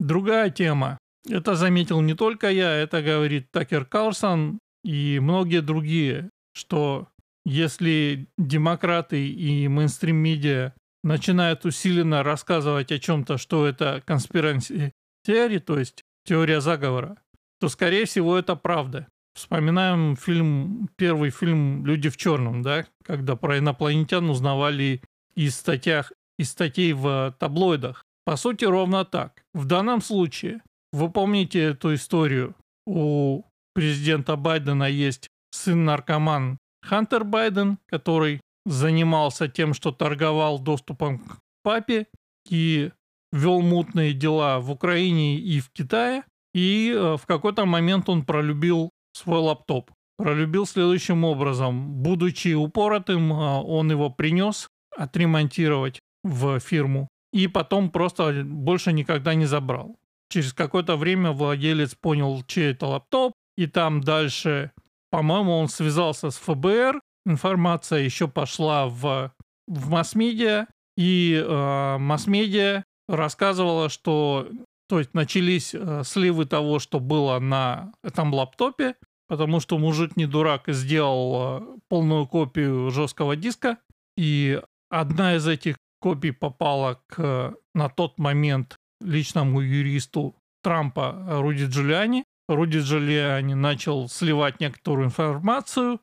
Другая 0.00 0.50
тема. 0.50 0.98
Это 1.28 1.54
заметил 1.54 2.00
не 2.00 2.14
только 2.14 2.50
я, 2.50 2.72
это 2.74 3.02
говорит 3.02 3.50
Такер 3.52 3.84
Карлсон 3.84 4.58
и 4.84 5.18
многие 5.20 5.60
другие 5.60 6.30
что 6.58 7.08
если 7.44 8.26
демократы 8.36 9.28
и 9.28 9.68
мейнстрим-медиа 9.68 10.74
начинают 11.04 11.64
усиленно 11.64 12.22
рассказывать 12.22 12.90
о 12.92 12.98
чем-то, 12.98 13.38
что 13.38 13.66
это 13.66 14.02
конспиранси 14.04 14.92
теория, 15.24 15.60
то 15.60 15.78
есть 15.78 16.02
теория 16.28 16.60
заговора, 16.60 17.16
то, 17.58 17.68
скорее 17.68 18.04
всего, 18.04 18.36
это 18.36 18.54
правда. 18.54 19.08
Вспоминаем 19.34 20.14
фильм, 20.16 20.90
первый 20.96 21.30
фильм 21.30 21.86
«Люди 21.86 22.10
в 22.10 22.16
черном», 22.16 22.62
да, 22.62 22.84
когда 23.02 23.34
про 23.34 23.58
инопланетян 23.58 24.28
узнавали 24.28 25.02
из, 25.34 25.56
статьях, 25.56 26.12
из 26.38 26.50
статей 26.50 26.92
в 26.92 27.34
таблоидах. 27.38 28.04
По 28.24 28.36
сути, 28.36 28.64
ровно 28.64 29.04
так. 29.04 29.42
В 29.54 29.64
данном 29.64 30.02
случае, 30.02 30.60
вы 30.92 31.10
помните 31.10 31.60
эту 31.60 31.94
историю, 31.94 32.54
у 32.86 33.44
президента 33.74 34.36
Байдена 34.36 34.84
есть 34.84 35.28
сын-наркоман 35.50 36.58
Хантер 36.82 37.24
Байден, 37.24 37.78
который 37.86 38.40
занимался 38.66 39.48
тем, 39.48 39.72
что 39.72 39.92
торговал 39.92 40.58
доступом 40.58 41.20
к 41.20 41.38
папе 41.62 42.06
и 42.48 42.90
вел 43.32 43.60
мутные 43.60 44.12
дела 44.12 44.60
в 44.60 44.70
Украине 44.70 45.36
и 45.36 45.60
в 45.60 45.70
Китае. 45.70 46.24
И 46.54 46.92
э, 46.94 47.16
в 47.16 47.26
какой-то 47.26 47.66
момент 47.66 48.08
он 48.08 48.24
пролюбил 48.24 48.90
свой 49.12 49.40
лаптоп. 49.40 49.90
Пролюбил 50.16 50.66
следующим 50.66 51.24
образом. 51.24 52.02
Будучи 52.02 52.54
упоротым, 52.54 53.32
э, 53.32 53.36
он 53.36 53.90
его 53.90 54.10
принес 54.10 54.68
отремонтировать 54.96 56.00
в 56.24 56.58
фирму. 56.60 57.08
И 57.32 57.46
потом 57.46 57.90
просто 57.90 58.42
больше 58.44 58.92
никогда 58.92 59.34
не 59.34 59.46
забрал. 59.46 59.96
Через 60.30 60.52
какое-то 60.52 60.96
время 60.96 61.32
владелец 61.32 61.94
понял, 61.94 62.42
чей 62.46 62.72
это 62.72 62.86
лаптоп. 62.86 63.32
И 63.56 63.66
там 63.66 64.00
дальше 64.00 64.70
по-моему, 65.10 65.52
он 65.52 65.68
связался 65.68 66.30
с 66.30 66.36
ФБР, 66.36 67.00
информация 67.24 68.00
еще 68.00 68.28
пошла 68.28 68.88
в, 68.88 69.32
в 69.66 69.90
масс-медиа, 69.90 70.66
и 70.96 71.42
э, 71.42 71.96
масс-медиа 71.98 72.84
рассказывала, 73.08 73.88
что 73.88 74.48
то 74.88 74.98
есть 74.98 75.12
начались 75.14 75.74
э, 75.74 76.02
сливы 76.04 76.46
того, 76.46 76.78
что 76.78 76.98
было 77.00 77.38
на 77.38 77.92
этом 78.02 78.32
лаптопе, 78.32 78.96
потому 79.28 79.60
что 79.60 79.78
мужик 79.78 80.16
не 80.16 80.26
дурак 80.26 80.68
и 80.68 80.72
сделал 80.72 81.60
э, 81.60 81.78
полную 81.88 82.26
копию 82.26 82.90
жесткого 82.90 83.36
диска, 83.36 83.78
и 84.16 84.60
одна 84.88 85.36
из 85.36 85.46
этих 85.46 85.76
копий 86.00 86.30
попала 86.30 87.00
к 87.06 87.54
на 87.74 87.88
тот 87.88 88.18
момент 88.18 88.76
личному 89.00 89.60
юристу 89.60 90.36
Трампа 90.62 91.24
Руди 91.28 91.64
Джулиани, 91.64 92.24
Руди 92.48 92.78
Джулиани 92.78 93.54
начал 93.54 94.08
сливать 94.08 94.58
некоторую 94.58 95.06
информацию, 95.06 96.00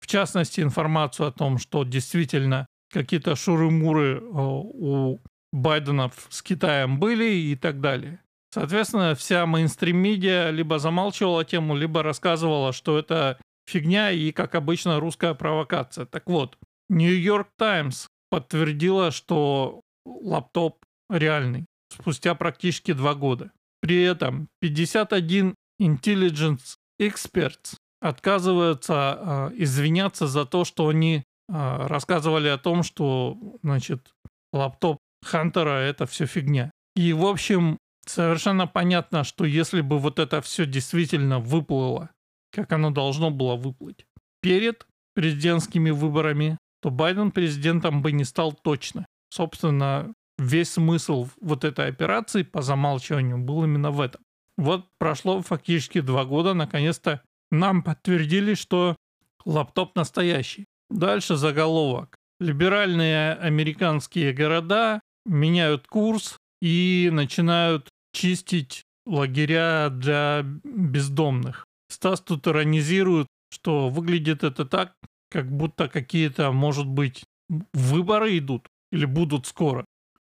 в 0.00 0.06
частности, 0.06 0.60
информацию 0.60 1.28
о 1.28 1.32
том, 1.32 1.58
что 1.58 1.82
действительно 1.84 2.66
какие-то 2.92 3.34
шуры-муры 3.36 4.18
э, 4.18 4.20
у 4.22 5.18
Байдена 5.52 6.10
с 6.28 6.42
Китаем 6.42 6.98
были 6.98 7.30
и 7.30 7.56
так 7.56 7.80
далее. 7.80 8.20
Соответственно, 8.52 9.14
вся 9.14 9.46
мейнстрим-медиа 9.46 10.50
либо 10.50 10.78
замалчивала 10.78 11.44
тему, 11.44 11.76
либо 11.76 12.02
рассказывала, 12.02 12.72
что 12.72 12.98
это 12.98 13.38
фигня 13.66 14.10
и, 14.10 14.32
как 14.32 14.54
обычно, 14.54 15.00
русская 15.00 15.34
провокация. 15.34 16.06
Так 16.06 16.28
вот, 16.28 16.56
Нью-Йорк 16.88 17.48
Таймс 17.58 18.06
подтвердила, 18.30 19.10
что 19.10 19.82
лаптоп 20.06 20.84
реальный 21.10 21.66
спустя 21.92 22.34
практически 22.34 22.92
два 22.92 23.14
года. 23.14 23.52
При 23.80 24.02
этом 24.02 24.48
51 24.60 25.54
Intelligence 25.80 26.76
Experts 27.00 27.76
отказываются 28.00 29.18
э, 29.20 29.50
извиняться 29.56 30.26
за 30.26 30.44
то, 30.44 30.64
что 30.64 30.88
они 30.88 31.16
э, 31.16 31.22
рассказывали 31.86 32.48
о 32.48 32.58
том, 32.58 32.82
что, 32.82 33.38
значит, 33.62 34.12
лаптоп 34.52 34.98
Хантера 35.22 35.80
это 35.80 36.06
все 36.06 36.26
фигня. 36.26 36.70
И, 36.94 37.12
в 37.12 37.24
общем, 37.24 37.78
совершенно 38.06 38.66
понятно, 38.66 39.24
что 39.24 39.44
если 39.44 39.80
бы 39.80 39.98
вот 39.98 40.18
это 40.18 40.40
все 40.42 40.66
действительно 40.66 41.38
выплыло, 41.38 42.10
как 42.52 42.72
оно 42.72 42.90
должно 42.90 43.30
было 43.30 43.56
выплыть, 43.56 44.06
перед 44.40 44.86
президентскими 45.14 45.90
выборами, 45.90 46.58
то 46.80 46.90
Байден 46.90 47.30
президентом 47.30 48.02
бы 48.02 48.12
не 48.12 48.24
стал 48.24 48.52
точно. 48.52 49.06
Собственно, 49.30 50.12
весь 50.38 50.72
смысл 50.72 51.28
вот 51.40 51.64
этой 51.64 51.88
операции 51.88 52.42
по 52.42 52.62
замалчиванию 52.62 53.38
был 53.38 53.64
именно 53.64 53.90
в 53.90 54.00
этом. 54.00 54.22
Вот 54.56 54.86
прошло 54.98 55.42
фактически 55.42 56.00
два 56.00 56.24
года, 56.24 56.54
наконец-то 56.54 57.22
нам 57.50 57.82
подтвердили, 57.82 58.54
что 58.54 58.96
лаптоп 59.44 59.96
настоящий. 59.96 60.66
Дальше 60.90 61.36
заголовок. 61.36 62.16
Либеральные 62.40 63.34
американские 63.34 64.32
города 64.32 65.00
меняют 65.28 65.86
курс 65.86 66.38
и 66.60 67.08
начинают 67.12 67.88
чистить 68.12 68.82
лагеря 69.06 69.88
для 69.90 70.42
бездомных. 70.64 71.66
Стас 71.90 72.20
тут 72.20 72.46
иронизирует, 72.46 73.26
что 73.52 73.88
выглядит 73.88 74.44
это 74.44 74.64
так, 74.64 74.94
как 75.30 75.50
будто 75.50 75.88
какие-то, 75.88 76.52
может 76.52 76.86
быть, 76.86 77.24
выборы 77.72 78.38
идут 78.38 78.66
или 78.92 79.04
будут 79.04 79.46
скоро. 79.46 79.84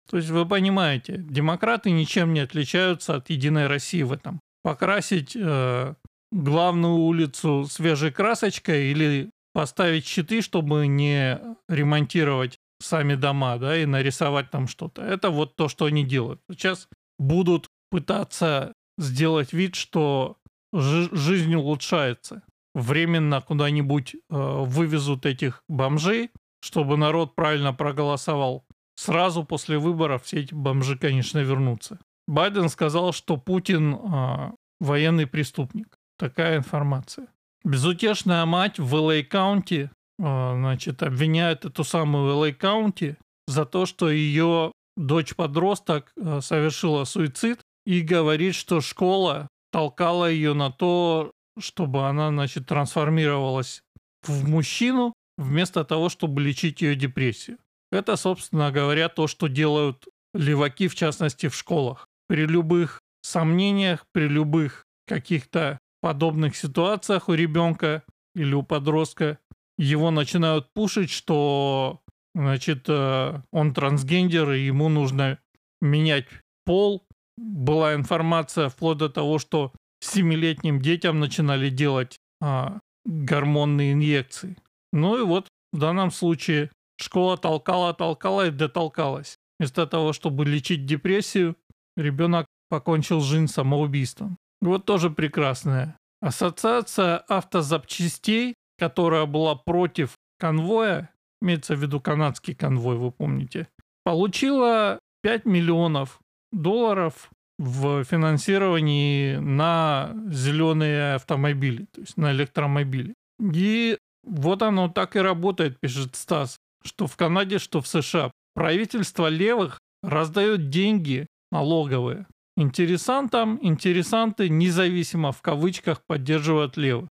То 0.10 0.18
есть 0.18 0.30
вы 0.30 0.46
понимаете, 0.46 1.18
демократы 1.18 1.92
ничем 1.92 2.34
не 2.34 2.42
отличаются 2.42 3.16
от 3.16 3.30
Единой 3.30 3.68
России 3.68 4.04
в 4.04 4.12
этом. 4.12 4.40
Покрасить 4.64 5.36
э, 5.36 5.96
главную 6.32 6.96
улицу 6.96 7.66
свежей 7.70 8.12
красочкой 8.12 8.92
или 8.92 9.30
поставить 9.54 10.06
щиты, 10.06 10.42
чтобы 10.42 10.88
не 10.88 11.40
ремонтировать 11.68 12.58
сами 12.82 13.16
дома, 13.16 13.58
да, 13.58 13.78
и 13.78 13.86
нарисовать 13.86 14.50
там 14.50 14.68
что-то. 14.68 15.02
Это 15.02 15.30
вот 15.30 15.56
то, 15.56 15.70
что 15.70 15.86
они 15.86 16.04
делают. 16.04 16.42
Сейчас 16.50 16.88
будут 17.20 17.68
пытаться 17.90 18.74
сделать 18.98 19.54
вид, 19.54 19.76
что 19.76 20.38
жизнь 20.74 21.54
улучшается. 21.56 22.44
Временно 22.74 23.42
куда-нибудь 23.42 24.16
э, 24.16 24.20
вывезут 24.30 25.26
этих 25.26 25.62
бомжей, 25.68 26.32
чтобы 26.62 26.96
народ 26.98 27.36
правильно 27.36 27.74
проголосовал. 27.74 28.66
Сразу 28.96 29.44
после 29.44 29.78
выборов 29.78 30.24
все 30.24 30.42
эти 30.42 30.54
бомжи, 30.54 30.98
конечно, 30.98 31.40
вернутся. 31.40 32.00
Байден 32.28 32.70
сказал, 32.70 33.12
что 33.12 33.36
Путин 33.36 33.96
э, 33.96 34.52
военный 34.80 35.28
преступник. 35.28 35.98
Такая 36.18 36.58
информация. 36.58 37.28
Безутешная 37.64 38.46
мать 38.46 38.80
в 38.80 38.96
L.A. 38.96 39.22
County, 39.24 39.90
значит, 40.22 41.02
обвиняет 41.02 41.66
эту 41.66 41.84
самую 41.84 42.32
L.A. 42.32 42.54
County 42.54 43.18
за 43.48 43.66
то, 43.66 43.86
что 43.86 44.10
ее 44.10 44.72
дочь-подросток 44.96 46.12
а, 46.16 46.42
совершила 46.42 47.06
суицид 47.06 47.62
и 47.86 48.02
говорит, 48.02 48.54
что 48.56 48.82
школа 48.82 49.48
толкала 49.72 50.30
ее 50.30 50.54
на 50.54 50.72
то, 50.72 51.32
чтобы 51.60 52.08
она, 52.08 52.30
значит, 52.30 52.68
трансформировалась 52.68 53.82
в 54.24 54.48
мужчину, 54.48 55.14
вместо 55.38 55.84
того, 55.84 56.10
чтобы 56.10 56.42
лечить 56.42 56.82
ее 56.82 56.96
депрессию. 56.96 57.58
Это, 57.92 58.16
собственно 58.16 58.72
говоря, 58.72 59.10
то, 59.10 59.28
что 59.28 59.48
делают 59.48 60.06
леваки, 60.34 60.88
в 60.88 60.96
частности, 60.96 61.48
в 61.50 61.56
школах. 61.56 62.08
При 62.28 62.46
любых 62.46 63.02
сомнениях, 63.24 64.06
при 64.14 64.28
любых 64.28 64.86
каких-то 65.08 65.80
подобных 66.02 66.56
ситуациях 66.56 67.28
у 67.28 67.34
ребенка 67.34 68.04
или 68.36 68.54
у 68.54 68.64
подростка 68.64 69.40
его 69.82 70.12
начинают 70.12 70.72
пушить, 70.74 71.10
что 71.10 72.02
значит, 72.36 72.86
э, 72.88 73.42
он 73.52 73.74
трансгендер, 73.74 74.52
и 74.52 74.66
ему 74.66 74.90
нужно 74.90 75.40
менять 75.82 76.28
пол. 76.66 77.04
Была 77.38 77.96
информация 77.96 78.70
вплоть 78.70 79.00
до 79.00 79.10
того, 79.10 79.40
что 79.40 79.74
семилетним 80.02 80.82
детям 80.82 81.20
начинали 81.20 81.70
делать 81.70 82.18
а, 82.42 82.80
гормонные 83.06 83.94
инъекции. 83.94 84.58
Ну 84.94 85.18
и 85.18 85.24
вот 85.24 85.48
в 85.74 85.80
данном 85.80 86.12
случае 86.12 86.70
школа 86.98 87.38
толкала, 87.38 87.94
толкала 87.94 88.48
и 88.48 88.52
дотолкалась. 88.52 89.38
Вместо 89.60 89.88
того, 89.88 90.14
чтобы 90.14 90.46
лечить 90.46 90.86
депрессию, 90.86 91.56
ребенок 91.96 92.46
покончил 92.70 93.22
жизнь 93.22 93.48
самоубийством. 93.48 94.38
Вот 94.62 94.86
тоже 94.86 95.10
прекрасная. 95.10 95.98
Ассоциация 96.22 97.18
автозапчастей, 97.18 98.56
которая 98.82 99.28
была 99.28 99.54
против 99.54 100.18
конвоя, 100.40 101.12
имеется 101.40 101.76
в 101.76 101.80
виду 101.80 102.02
канадский 102.02 102.56
конвой, 102.56 102.96
вы 102.98 103.12
помните, 103.12 103.68
получила 104.04 104.98
5 105.22 105.46
миллионов 105.46 106.20
долларов 106.52 107.30
в 107.60 108.04
финансировании 108.04 109.36
на 109.36 110.16
зеленые 110.32 111.14
автомобили, 111.14 111.86
то 111.92 112.02
есть 112.02 112.18
на 112.18 112.32
электромобили. 112.32 113.14
И 113.40 114.00
вот 114.24 114.64
оно 114.64 114.90
так 114.90 115.16
и 115.16 115.20
работает, 115.20 115.80
пишет 115.80 116.16
Стас, 116.16 116.58
что 116.84 117.06
в 117.06 117.16
Канаде, 117.16 117.60
что 117.60 117.82
в 117.82 117.88
США. 117.88 118.32
Правительство 118.56 119.28
левых 119.28 119.78
раздает 120.02 120.70
деньги 120.70 121.28
налоговые. 121.52 122.26
Интересантам 122.58 123.60
интересанты 123.62 124.50
независимо 124.50 125.32
в 125.32 125.44
кавычках 125.44 126.02
поддерживают 126.08 126.78
левых. 126.78 127.10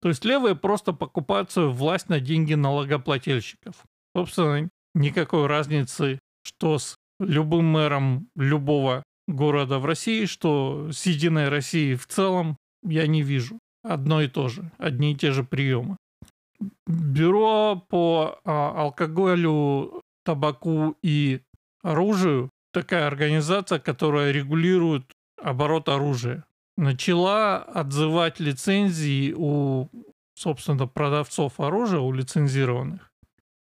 То 0.00 0.08
есть 0.08 0.24
левые 0.24 0.54
просто 0.54 0.92
покупают 0.92 1.50
свою 1.50 1.70
власть 1.72 2.08
на 2.08 2.20
деньги 2.20 2.54
налогоплательщиков. 2.54 3.74
Собственно, 4.14 4.68
никакой 4.94 5.46
разницы, 5.46 6.20
что 6.42 6.78
с 6.78 6.96
любым 7.20 7.66
мэром 7.66 8.28
любого 8.36 9.02
города 9.26 9.78
в 9.78 9.86
России, 9.86 10.26
что 10.26 10.90
с 10.92 11.06
Единой 11.06 11.48
Россией 11.48 11.96
в 11.96 12.06
целом, 12.06 12.56
я 12.82 13.06
не 13.06 13.22
вижу. 13.22 13.58
Одно 13.82 14.20
и 14.22 14.28
то 14.28 14.48
же, 14.48 14.70
одни 14.78 15.12
и 15.12 15.16
те 15.16 15.32
же 15.32 15.44
приемы. 15.44 15.96
Бюро 16.86 17.84
по 17.88 18.40
а, 18.44 18.82
алкоголю, 18.82 20.02
табаку 20.24 20.96
и 21.02 21.40
оружию 21.82 22.50
такая 22.72 23.06
организация, 23.06 23.78
которая 23.78 24.32
регулирует 24.32 25.04
оборот 25.40 25.88
оружия. 25.88 26.44
Начала 26.78 27.56
отзывать 27.56 28.38
лицензии 28.38 29.34
у, 29.36 29.88
собственно, 30.36 30.86
продавцов 30.86 31.58
оружия, 31.58 31.98
у 31.98 32.12
лицензированных, 32.12 33.10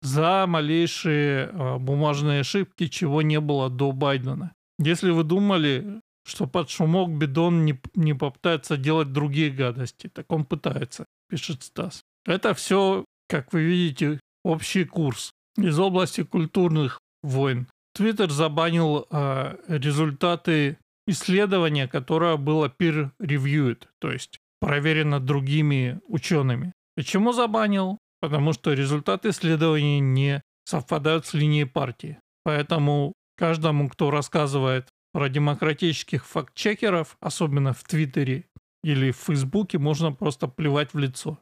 за 0.02 0.44
малейшие 0.46 1.50
а, 1.54 1.78
бумажные 1.78 2.42
ошибки, 2.42 2.88
чего 2.88 3.22
не 3.22 3.40
было 3.40 3.70
до 3.70 3.94
Байдена. 3.94 4.54
Если 4.80 5.12
вы 5.12 5.24
думали, 5.24 6.02
что 6.26 6.46
под 6.46 6.70
шумок 6.70 7.10
Бидон 7.10 7.64
не, 7.64 7.80
не 7.94 8.14
попытается 8.14 8.76
делать 8.76 9.14
другие 9.14 9.50
гадости, 9.50 10.10
так 10.10 10.30
он 10.30 10.44
пытается, 10.44 11.06
пишет 11.30 11.64
Стас. 11.64 12.02
Это 12.26 12.54
все, 12.54 13.06
как 13.30 13.54
вы 13.54 13.64
видите, 13.64 14.20
общий 14.44 14.84
курс 14.84 15.32
из 15.56 15.80
области 15.80 16.24
культурных 16.24 17.00
войн. 17.24 17.70
Твиттер 17.94 18.30
забанил 18.30 19.08
э, 19.10 19.56
результаты 19.70 20.80
исследования, 21.08 21.88
которое 21.88 22.38
было 22.38 22.68
peer-reviewed, 22.68 23.84
то 24.00 24.12
есть 24.12 24.40
проверено 24.60 25.20
другими 25.20 26.00
учеными. 26.08 26.74
Почему 26.96 27.34
забанил? 27.34 28.00
Потому 28.22 28.54
что 28.54 28.74
результаты 28.74 29.30
исследования 29.30 30.00
не 30.00 30.42
совпадают 30.66 31.26
с 31.26 31.34
линией 31.34 31.66
партии. 31.66 32.20
Поэтому 32.44 33.14
каждому, 33.38 33.90
кто 33.90 34.10
рассказывает 34.12 34.88
про 35.14 35.30
демократических 35.30 36.26
факт-чекеров, 36.26 37.18
особенно 37.20 37.74
в 37.74 37.84
Твиттере 37.84 38.46
или 38.84 39.12
в 39.12 39.18
Фейсбуке, 39.18 39.78
можно 39.78 40.12
просто 40.12 40.48
плевать 40.48 40.94
в 40.94 40.98
лицо. 40.98 41.40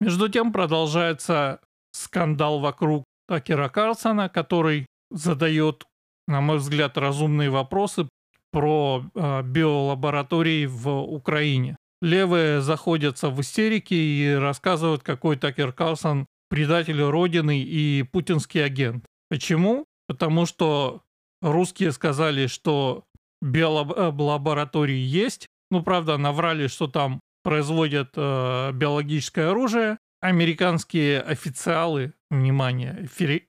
Между 0.00 0.28
тем 0.28 0.52
продолжается 0.52 1.60
скандал 1.92 2.60
вокруг 2.60 3.04
Такера 3.28 3.68
Карлсона, 3.68 4.28
который 4.28 4.86
задает, 5.10 5.84
на 6.28 6.40
мой 6.40 6.58
взгляд, 6.58 6.96
разумные 6.98 7.50
вопросы 7.50 8.08
про 8.56 9.04
э, 9.14 9.42
биолаборатории 9.42 10.64
в 10.64 10.88
Украине. 10.88 11.76
Левые 12.00 12.62
заходятся 12.62 13.28
в 13.28 13.38
истерике 13.42 13.94
и 13.94 14.32
рассказывают, 14.32 15.02
какой 15.02 15.36
Такер 15.36 15.74
Карлсон 15.74 16.24
предатель 16.48 17.02
Родины 17.02 17.60
и 17.60 18.02
путинский 18.02 18.64
агент. 18.64 19.04
Почему? 19.28 19.84
Потому 20.08 20.46
что 20.46 21.02
русские 21.42 21.92
сказали, 21.92 22.46
что 22.46 23.04
биолаборатории 23.42 25.04
есть. 25.04 25.46
Ну, 25.70 25.82
правда, 25.82 26.16
наврали, 26.16 26.68
что 26.68 26.86
там 26.86 27.20
производят 27.42 28.12
э, 28.16 28.72
биологическое 28.72 29.50
оружие. 29.50 29.98
Американские 30.22 31.20
официалы, 31.20 32.14
внимание, 32.30 33.06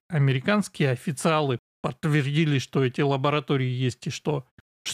американские 0.10 0.90
официалы 0.90 1.60
подтвердили, 1.82 2.60
что 2.60 2.84
эти 2.84 3.00
лаборатории 3.00 3.70
есть 3.70 4.06
и 4.08 4.10
что 4.10 4.44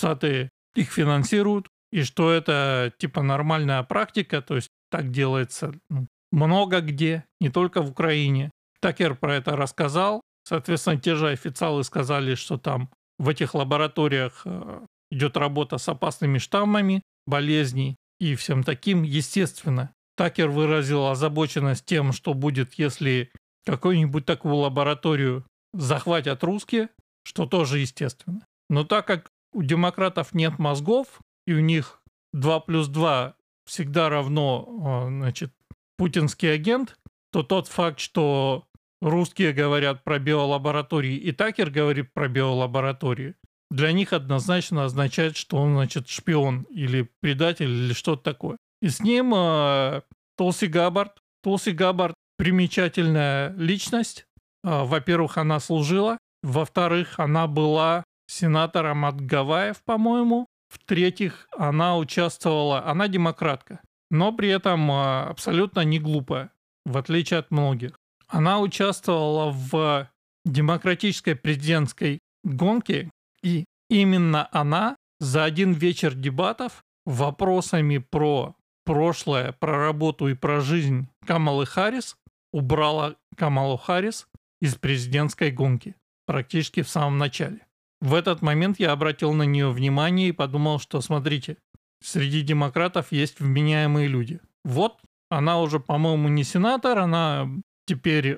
Штаты 0.03 0.49
их 0.75 0.91
финансируют, 0.91 1.69
и 1.93 2.03
что 2.03 2.29
это 2.29 2.91
типа 2.97 3.21
нормальная 3.21 3.81
практика, 3.83 4.41
то 4.41 4.57
есть 4.57 4.67
так 4.91 5.11
делается 5.11 5.73
ну, 5.89 6.07
много 6.29 6.81
где, 6.81 7.23
не 7.39 7.47
только 7.47 7.81
в 7.81 7.91
Украине. 7.91 8.51
Такер 8.81 9.15
про 9.15 9.35
это 9.35 9.55
рассказал. 9.55 10.19
Соответственно, 10.43 10.99
те 10.99 11.15
же 11.15 11.29
официалы 11.29 11.85
сказали, 11.85 12.35
что 12.35 12.57
там 12.57 12.89
в 13.17 13.29
этих 13.29 13.53
лабораториях 13.53 14.41
э, 14.43 14.85
идет 15.09 15.37
работа 15.37 15.77
с 15.77 15.87
опасными 15.87 16.37
штаммами 16.37 17.01
болезней, 17.25 17.95
и 18.19 18.35
всем 18.35 18.63
таким, 18.63 19.03
естественно, 19.03 19.93
Такер 20.17 20.49
выразил 20.49 21.07
озабоченность 21.07 21.85
тем, 21.85 22.11
что 22.11 22.33
будет, 22.33 22.73
если 22.73 23.31
какую-нибудь 23.65 24.25
такую 24.25 24.55
лабораторию 24.55 25.45
захватят 25.71 26.43
русские, 26.43 26.89
что 27.23 27.45
тоже 27.45 27.79
естественно. 27.79 28.45
Но 28.69 28.83
так 28.83 29.07
как 29.07 29.29
у 29.53 29.63
демократов 29.63 30.33
нет 30.33 30.59
мозгов, 30.59 31.21
и 31.45 31.53
у 31.53 31.59
них 31.59 32.01
2 32.33 32.59
плюс 32.61 32.87
2 32.87 33.35
всегда 33.65 34.09
равно, 34.09 34.67
а, 34.85 35.07
значит, 35.07 35.53
путинский 35.97 36.53
агент, 36.53 36.97
то 37.31 37.43
тот 37.43 37.67
факт, 37.67 37.99
что 37.99 38.65
русские 39.01 39.53
говорят 39.53 40.03
про 40.03 40.19
биолаборатории 40.19 41.15
и 41.15 41.31
Такер 41.31 41.69
говорит 41.69 42.13
про 42.13 42.27
биолаборатории, 42.27 43.35
для 43.73 43.91
них 43.91 44.13
однозначно 44.13 44.85
означает, 44.85 45.35
что 45.35 45.57
он, 45.57 45.73
значит, 45.73 46.07
шпион 46.07 46.61
или 46.69 47.09
предатель 47.21 47.69
или 47.69 47.93
что-то 47.93 48.21
такое. 48.21 48.57
И 48.83 48.89
с 48.89 48.99
ним 48.99 49.33
э, 49.35 50.01
Толси 50.37 50.67
Габбард. 50.67 51.17
Толси 51.41 51.71
Габбард 51.71 52.13
примечательная 52.37 53.51
личность. 53.57 54.27
Э, 54.63 54.83
во-первых, 54.83 55.39
она 55.39 55.59
служила. 55.59 56.19
Во-вторых, 56.43 57.19
она 57.19 57.47
была 57.47 58.03
сенатором 58.33 59.05
от 59.05 59.21
Гавайев, 59.21 59.81
по-моему. 59.83 60.47
В-третьих, 60.69 61.47
она 61.55 61.97
участвовала, 61.97 62.85
она 62.85 63.07
демократка, 63.07 63.81
но 64.09 64.31
при 64.31 64.49
этом 64.49 64.91
э, 64.91 65.23
абсолютно 65.29 65.81
не 65.81 65.99
глупая, 65.99 66.51
в 66.85 66.97
отличие 66.97 67.39
от 67.39 67.51
многих. 67.51 67.99
Она 68.27 68.59
участвовала 68.59 69.51
в 69.51 70.09
демократической 70.45 71.35
президентской 71.35 72.19
гонке, 72.43 73.11
и 73.43 73.65
именно 73.89 74.49
она 74.51 74.95
за 75.19 75.43
один 75.43 75.73
вечер 75.73 76.15
дебатов 76.15 76.83
вопросами 77.05 77.99
про 77.99 78.55
прошлое, 78.83 79.51
про 79.51 79.77
работу 79.77 80.27
и 80.27 80.33
про 80.33 80.59
жизнь 80.61 81.07
Камалы 81.25 81.65
Харрис 81.65 82.15
убрала 82.51 83.15
Камалу 83.37 83.77
Харрис 83.77 84.27
из 84.59 84.75
президентской 84.75 85.51
гонки 85.51 85.95
практически 86.25 86.81
в 86.81 86.89
самом 86.89 87.17
начале. 87.17 87.65
В 88.03 88.15
этот 88.15 88.41
момент 88.41 88.81
я 88.81 88.91
обратил 88.91 89.31
на 89.31 89.43
нее 89.43 89.71
внимание 89.71 90.27
и 90.27 90.33
подумал, 90.33 90.77
что 90.77 90.99
смотрите, 90.99 91.55
среди 92.03 92.41
демократов 92.41 93.13
есть 93.13 93.39
вменяемые 93.39 94.09
люди. 94.09 94.41
Вот 94.65 94.99
Она 95.29 95.61
уже, 95.61 95.79
по-моему, 95.79 96.27
не 96.27 96.43
сенатор, 96.43 96.97
она 96.99 97.47
теперь 97.87 98.31
э, 98.31 98.37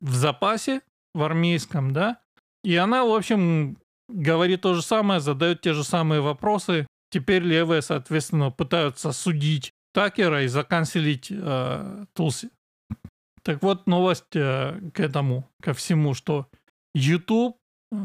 в 0.00 0.14
запасе, 0.14 0.80
в 1.14 1.22
армейском, 1.22 1.92
да. 1.92 2.22
И 2.64 2.74
она, 2.74 3.04
в 3.04 3.14
общем, 3.14 3.76
говорит 4.08 4.62
то 4.62 4.72
же 4.72 4.80
самое, 4.80 5.20
задает 5.20 5.60
те 5.60 5.74
же 5.74 5.84
самые 5.84 6.22
вопросы. 6.22 6.86
Теперь 7.10 7.42
левые, 7.42 7.82
соответственно, 7.82 8.50
пытаются 8.50 9.12
судить 9.12 9.74
Такера 9.92 10.44
и 10.44 10.48
заканцелить 10.48 11.28
э, 11.30 12.06
Тулси. 12.14 12.48
Так 13.42 13.62
вот, 13.62 13.86
новость 13.86 14.34
э, 14.34 14.80
к 14.94 14.98
этому, 14.98 15.46
ко 15.60 15.74
всему, 15.74 16.14
что 16.14 16.46
YouTube 16.94 17.58
э, 17.92 17.96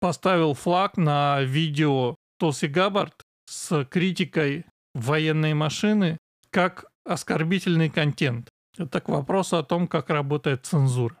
поставил 0.00 0.54
флаг 0.54 0.96
на 0.96 1.42
видео 1.42 2.14
Толси 2.38 2.66
Габбард 2.66 3.14
с 3.46 3.84
критикой 3.84 4.66
военной 4.94 5.54
машины 5.54 6.18
как 6.50 6.86
оскорбительный 7.04 7.90
контент. 7.90 8.48
Это 8.76 9.00
к 9.00 9.08
вопросу 9.08 9.56
о 9.56 9.62
том, 9.62 9.88
как 9.88 10.10
работает 10.10 10.66
цензура. 10.66 11.16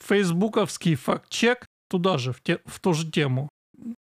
Фейсбуковский 0.00 0.94
факт-чек 0.94 1.66
туда 1.88 2.18
же, 2.18 2.32
в, 2.32 2.42
те, 2.42 2.60
в 2.64 2.80
ту 2.80 2.94
же 2.94 3.10
тему, 3.10 3.48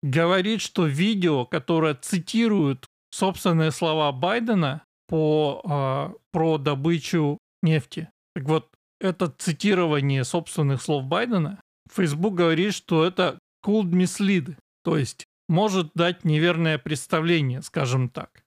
говорит, 0.01 0.61
что 0.61 0.85
видео, 0.85 1.45
которое 1.45 1.95
цитирует 1.95 2.85
собственные 3.11 3.71
слова 3.71 4.11
Байдена 4.11 4.83
по, 5.07 5.61
э, 5.63 6.13
про 6.31 6.57
добычу 6.57 7.37
нефти. 7.61 8.09
Так 8.35 8.45
вот, 8.45 8.69
это 8.99 9.27
цитирование 9.27 10.23
собственных 10.23 10.81
слов 10.81 11.03
Байдена, 11.05 11.61
Facebook 11.93 12.35
говорит, 12.35 12.73
что 12.73 13.05
это 13.05 13.39
could 13.67 13.89
mislead, 13.89 14.55
то 14.83 14.97
есть 14.97 15.25
может 15.49 15.91
дать 15.93 16.23
неверное 16.23 16.77
представление, 16.77 17.61
скажем 17.61 18.09
так. 18.09 18.43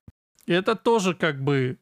И 0.46 0.52
это 0.52 0.74
тоже 0.74 1.14
как 1.14 1.42
бы 1.42 1.78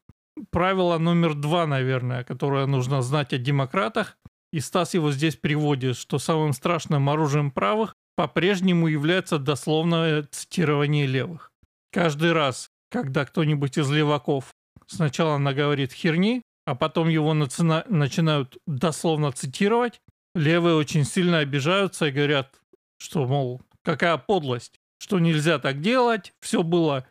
правило 0.51 0.99
номер 0.99 1.35
два, 1.35 1.67
наверное, 1.67 2.25
которое 2.25 2.67
нужно 2.67 3.03
знать 3.03 3.33
о 3.33 3.39
демократах. 3.39 4.17
И 4.53 4.61
Стас 4.61 4.95
его 4.95 5.13
здесь 5.13 5.37
приводит, 5.37 5.97
что 5.97 6.19
самым 6.19 6.53
страшным 6.53 7.09
оружием 7.09 7.51
правых 7.51 7.95
по-прежнему 8.17 8.89
является 8.89 9.39
дословное 9.39 10.23
цитирование 10.31 11.07
левых. 11.07 11.53
Каждый 11.93 12.33
раз, 12.33 12.71
когда 12.91 13.25
кто-нибудь 13.25 13.79
из 13.79 13.91
леваков 13.91 14.53
сначала 14.87 15.39
наговорит 15.39 15.93
херни, 15.93 16.43
а 16.67 16.75
потом 16.75 17.09
его 17.09 17.35
начинают 17.35 18.59
дословно 18.67 19.33
цитировать, 19.33 20.01
левые 20.35 20.77
очень 20.77 21.05
сильно 21.05 21.39
обижаются 21.39 22.07
и 22.07 22.11
говорят, 22.11 22.61
что, 22.99 23.27
мол, 23.27 23.63
какая 23.83 24.17
подлость, 24.19 24.79
что 24.99 25.19
нельзя 25.19 25.59
так 25.59 25.81
делать, 25.81 26.35
все 26.41 26.63
было 26.63 27.07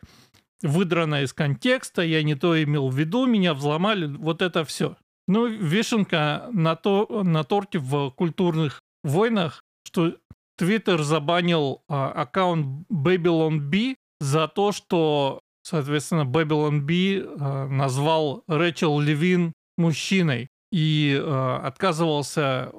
выдрано 0.62 1.22
из 1.22 1.32
контекста, 1.32 2.02
я 2.02 2.22
не 2.22 2.34
то 2.34 2.60
имел 2.62 2.88
в 2.88 2.98
виду, 2.98 3.26
меня 3.26 3.54
взломали, 3.54 4.06
вот 4.06 4.42
это 4.42 4.64
все. 4.64 4.96
Ну, 5.26 5.46
вишенка 5.46 6.48
на, 6.52 6.74
то, 6.74 7.22
на 7.22 7.44
торте 7.44 7.78
в 7.78 8.10
культурных 8.10 8.80
войнах, 9.04 9.62
что 9.84 10.16
Твиттер 10.56 11.02
забанил 11.02 11.82
а, 11.88 12.10
аккаунт 12.10 12.86
Babylon 12.90 13.58
B 13.58 13.94
за 14.20 14.48
то, 14.48 14.72
что, 14.72 15.40
соответственно, 15.62 16.22
Babylon 16.22 16.80
B 16.80 17.24
а, 17.24 17.68
назвал 17.68 18.42
Рэчел 18.48 18.98
Левин 18.98 19.52
мужчиной 19.76 20.48
и 20.72 21.16
а, 21.20 21.60
отказывался 21.64 22.72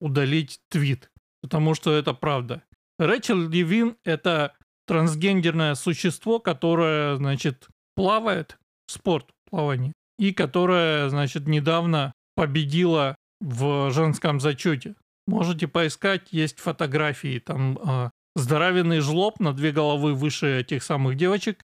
удалить 0.00 0.58
твит, 0.68 1.08
потому 1.42 1.74
что 1.74 1.92
это 1.92 2.14
правда. 2.14 2.62
Рэчел 2.98 3.36
Левин— 3.48 3.96
это 4.04 4.54
трансгендерное 4.86 5.74
существо, 5.74 6.38
которое, 6.38 7.16
значит, 7.16 7.68
плавает, 7.94 8.58
спорт 8.86 9.30
плавание, 9.50 9.92
и 10.18 10.32
которое, 10.32 11.08
значит, 11.08 11.46
недавно 11.46 12.12
победила 12.34 13.16
в 13.40 13.90
женском 13.90 14.40
зачете. 14.40 14.94
Можете 15.26 15.68
поискать, 15.68 16.28
есть 16.32 16.58
фотографии, 16.58 17.38
там 17.38 17.78
э, 17.78 18.10
здоровенный 18.34 19.00
жлоб 19.00 19.40
на 19.40 19.52
две 19.52 19.72
головы 19.72 20.14
выше 20.14 20.60
этих 20.60 20.82
самых 20.82 21.16
девочек. 21.16 21.62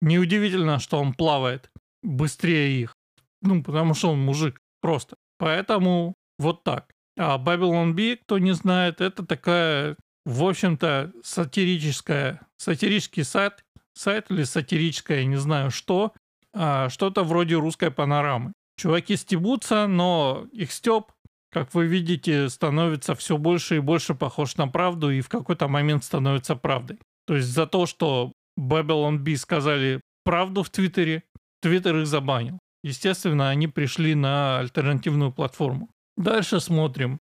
Неудивительно, 0.00 0.78
что 0.78 1.00
он 1.00 1.14
плавает 1.14 1.70
быстрее 2.02 2.80
их. 2.80 2.94
Ну, 3.40 3.62
потому 3.62 3.94
что 3.94 4.12
он 4.12 4.20
мужик 4.20 4.58
просто. 4.80 5.16
Поэтому 5.38 6.14
вот 6.38 6.64
так. 6.64 6.91
А 7.18 7.38
Babylon 7.38 7.92
B, 7.92 8.16
кто 8.16 8.38
не 8.38 8.52
знает, 8.52 9.00
это 9.00 9.24
такая 9.24 9.96
в 10.24 10.44
общем-то, 10.44 11.12
сатирическая, 11.22 12.40
сатирический 12.56 13.24
сайт, 13.24 13.64
сайт 13.94 14.30
или 14.30 14.44
сатирическое, 14.44 15.24
не 15.24 15.36
знаю 15.36 15.70
что, 15.70 16.12
а, 16.54 16.88
что-то 16.88 17.24
вроде 17.24 17.56
русской 17.56 17.90
панорамы. 17.90 18.52
Чуваки 18.76 19.16
стебутся, 19.16 19.86
но 19.86 20.46
их 20.52 20.72
стеб, 20.72 21.12
как 21.50 21.74
вы 21.74 21.86
видите, 21.86 22.48
становится 22.48 23.14
все 23.14 23.36
больше 23.36 23.76
и 23.76 23.80
больше 23.80 24.14
похож 24.14 24.56
на 24.56 24.68
правду 24.68 25.10
и 25.10 25.20
в 25.20 25.28
какой-то 25.28 25.68
момент 25.68 26.04
становится 26.04 26.56
правдой. 26.56 26.98
То 27.26 27.36
есть 27.36 27.48
за 27.48 27.66
то, 27.66 27.86
что 27.86 28.32
Babylon 28.58 29.18
B 29.18 29.36
сказали 29.36 30.00
правду 30.24 30.62
в 30.62 30.70
Твиттере, 30.70 31.24
Твиттер 31.60 31.98
их 31.98 32.06
забанил. 32.06 32.58
Естественно, 32.82 33.50
они 33.50 33.68
пришли 33.68 34.14
на 34.14 34.58
альтернативную 34.58 35.32
платформу. 35.32 35.90
Дальше 36.16 36.60
смотрим. 36.60 37.18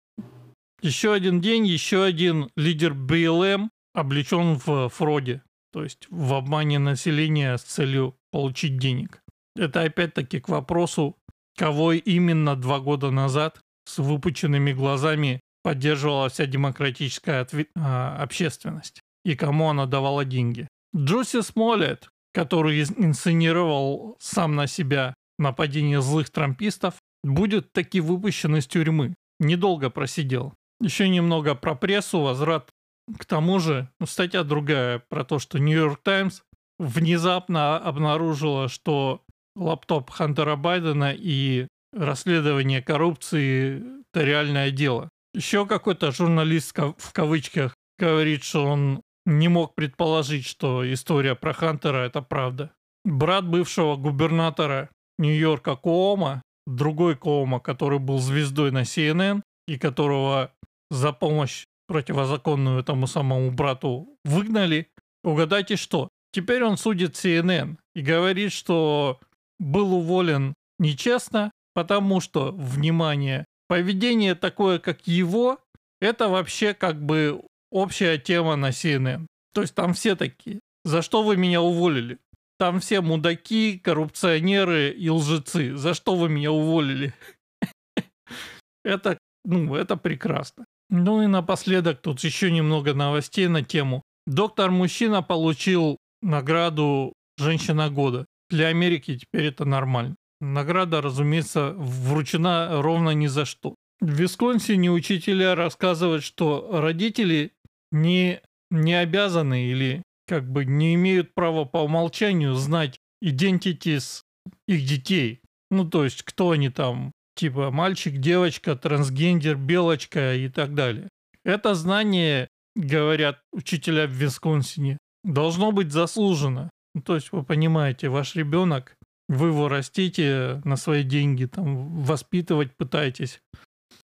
Еще 0.83 1.13
один 1.13 1.41
день, 1.41 1.67
еще 1.67 2.05
один 2.05 2.51
лидер 2.57 2.95
БЛМ 2.95 3.71
облечен 3.95 4.55
в 4.55 4.89
фроде, 4.91 5.43
то 5.73 5.83
есть 5.83 6.07
в 6.11 6.35
обмане 6.35 6.79
населения 6.79 7.57
с 7.57 7.63
целью 7.63 8.17
получить 8.31 8.79
денег. 8.79 9.23
Это 9.57 9.83
опять-таки 9.83 10.39
к 10.39 10.49
вопросу, 10.49 11.17
кого 11.57 11.93
именно 11.93 12.57
два 12.57 12.81
года 12.81 13.11
назад 13.11 13.61
с 13.87 13.99
выпученными 13.99 14.73
глазами 14.73 15.41
поддерживала 15.63 16.29
вся 16.29 16.47
демократическая 16.47 17.43
отве- 17.43 17.69
а, 17.75 18.23
общественность 18.23 19.01
и 19.25 19.35
кому 19.35 19.71
она 19.71 19.87
давала 19.87 20.25
деньги. 20.25 20.69
Джуси 20.95 21.41
Смолет, 21.43 22.09
который 22.33 22.83
инсценировал 22.83 24.17
сам 24.21 24.55
на 24.55 24.67
себя 24.67 25.15
нападение 25.39 26.01
злых 26.01 26.31
трампистов, 26.31 26.95
будет 27.25 27.73
таки 27.73 28.01
выпущен 28.01 28.57
из 28.57 28.67
тюрьмы. 28.67 29.15
Недолго 29.39 29.91
просидел. 29.91 30.55
Еще 30.81 31.09
немного 31.09 31.55
про 31.55 31.75
прессу, 31.75 32.21
возврат 32.21 32.71
к 33.19 33.25
тому 33.25 33.61
же, 33.61 33.89
ну, 34.01 34.07
статья 34.07 34.43
другая 34.43 35.03
про 35.09 35.25
то, 35.25 35.39
что 35.39 35.59
Нью-Йорк 35.59 36.01
Таймс 36.03 36.43
внезапно 36.79 37.79
обнаружила, 37.79 38.69
что 38.69 39.23
лаптоп 39.55 40.11
Хантера 40.11 40.57
Байдена 40.57 41.15
и 41.17 41.69
расследование 41.93 42.83
коррупции– 42.83 43.83
это 44.13 44.25
реальное 44.25 44.71
дело. 44.71 45.09
Еще 45.35 45.67
какой-то 45.67 46.13
журналист 46.13 46.77
в 46.77 47.13
кавычках 47.13 47.75
говорит, 47.99 48.43
что 48.43 48.65
он 48.67 49.03
не 49.25 49.49
мог 49.49 49.75
предположить, 49.75 50.47
что 50.47 50.91
история 50.93 51.35
про 51.35 51.53
Хантера– 51.53 51.99
это 52.07 52.23
правда. 52.23 52.73
Брат 53.05 53.47
бывшего 53.47 53.97
губернатора 53.97 54.91
Нью-Йорка 55.19 55.77
Коома, 55.77 56.43
другой 56.67 57.17
Коома, 57.17 57.61
который 57.61 57.99
был 57.99 58.19
звездой 58.19 58.71
на 58.71 58.83
CNN 58.83 59.43
и 59.69 59.79
которого 59.79 60.53
за 60.91 61.13
помощь 61.13 61.67
противозаконную 61.89 62.81
этому 62.81 63.07
самому 63.07 63.51
брату 63.51 64.09
выгнали. 64.25 64.89
Угадайте 65.25 65.77
что? 65.77 66.09
Теперь 66.33 66.65
он 66.65 66.77
судит 66.77 67.15
CNN 67.15 67.77
и 67.95 68.03
говорит, 68.03 68.53
что 68.53 69.21
был 69.59 69.95
уволен 69.95 70.55
нечестно, 70.79 71.51
потому 71.75 72.21
что, 72.21 72.53
внимание, 72.53 73.45
поведение 73.69 74.35
такое, 74.35 74.79
как 74.79 75.07
его, 75.07 75.59
это 76.01 76.29
вообще 76.29 76.75
как 76.75 77.01
бы 77.01 77.43
общая 77.71 78.19
тема 78.19 78.57
на 78.57 78.71
CNN. 78.71 79.27
То 79.55 79.63
есть 79.63 79.75
там 79.75 79.95
все 79.95 80.17
такие. 80.17 80.61
За 80.85 81.03
что 81.03 81.23
вы 81.23 81.37
меня 81.37 81.63
уволили? 81.63 82.19
Там 82.59 82.81
все 82.81 83.01
мудаки, 83.01 83.79
коррупционеры 83.79 84.91
и 84.91 85.11
лжецы. 85.11 85.77
За 85.77 85.95
что 85.95 86.15
вы 86.15 86.29
меня 86.29 86.53
уволили? 86.53 87.13
Это, 88.85 89.19
ну, 89.45 89.75
это 89.75 89.97
прекрасно. 89.97 90.65
Ну 90.91 91.23
и 91.23 91.27
напоследок 91.27 92.01
тут 92.01 92.21
еще 92.21 92.51
немного 92.51 92.95
новостей 92.95 93.49
на 93.49 93.63
тему. 93.63 94.03
Доктор-мужчина 94.27 95.23
получил 95.23 95.99
награду 96.23 97.13
«Женщина 97.39 97.91
года». 97.91 98.27
Для 98.49 98.69
Америки 98.69 99.19
теперь 99.19 99.47
это 99.47 99.65
нормально. 99.65 100.15
Награда, 100.41 101.01
разумеется, 101.01 101.75
вручена 101.77 102.83
ровно 102.83 103.11
ни 103.11 103.27
за 103.27 103.45
что. 103.45 103.75
В 104.01 104.09
Висконсине 104.09 104.91
учителя 104.91 105.55
рассказывают, 105.55 106.23
что 106.23 106.81
родители 106.81 107.53
не, 107.91 108.41
не 108.71 108.95
обязаны 108.95 109.67
или 109.67 110.03
как 110.27 110.51
бы 110.51 110.65
не 110.65 110.95
имеют 110.95 111.35
права 111.35 111.65
по 111.65 111.79
умолчанию 111.79 112.55
знать 112.55 112.99
идентитис 113.21 114.23
их 114.67 114.87
детей. 114.87 115.41
Ну, 115.71 115.89
то 115.89 116.05
есть, 116.05 116.23
кто 116.23 116.51
они 116.51 116.69
там, 116.69 117.13
типа 117.35 117.71
мальчик, 117.71 118.19
девочка, 118.19 118.77
трансгендер, 118.77 119.57
белочка 119.57 120.35
и 120.35 120.49
так 120.49 120.75
далее. 120.75 121.09
Это 121.45 121.75
знание, 121.75 122.49
говорят 122.75 123.41
учителя 123.53 124.07
в 124.07 124.11
Висконсине, 124.11 124.99
должно 125.25 125.73
быть 125.73 125.93
заслужено. 125.93 126.71
Ну, 126.95 127.03
то 127.03 127.15
есть 127.15 127.33
вы 127.33 127.43
понимаете, 127.43 128.09
ваш 128.09 128.37
ребенок 128.37 128.97
вы 129.29 129.49
его 129.49 129.69
растите 129.69 130.61
на 130.65 130.77
свои 130.77 131.03
деньги, 131.03 131.47
там, 131.47 132.03
воспитывать 132.03 132.77
пытаетесь. 132.77 133.41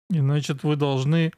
И, 0.09 0.19
значит, 0.19 0.63
вы 0.63 0.77
должны 0.77 1.33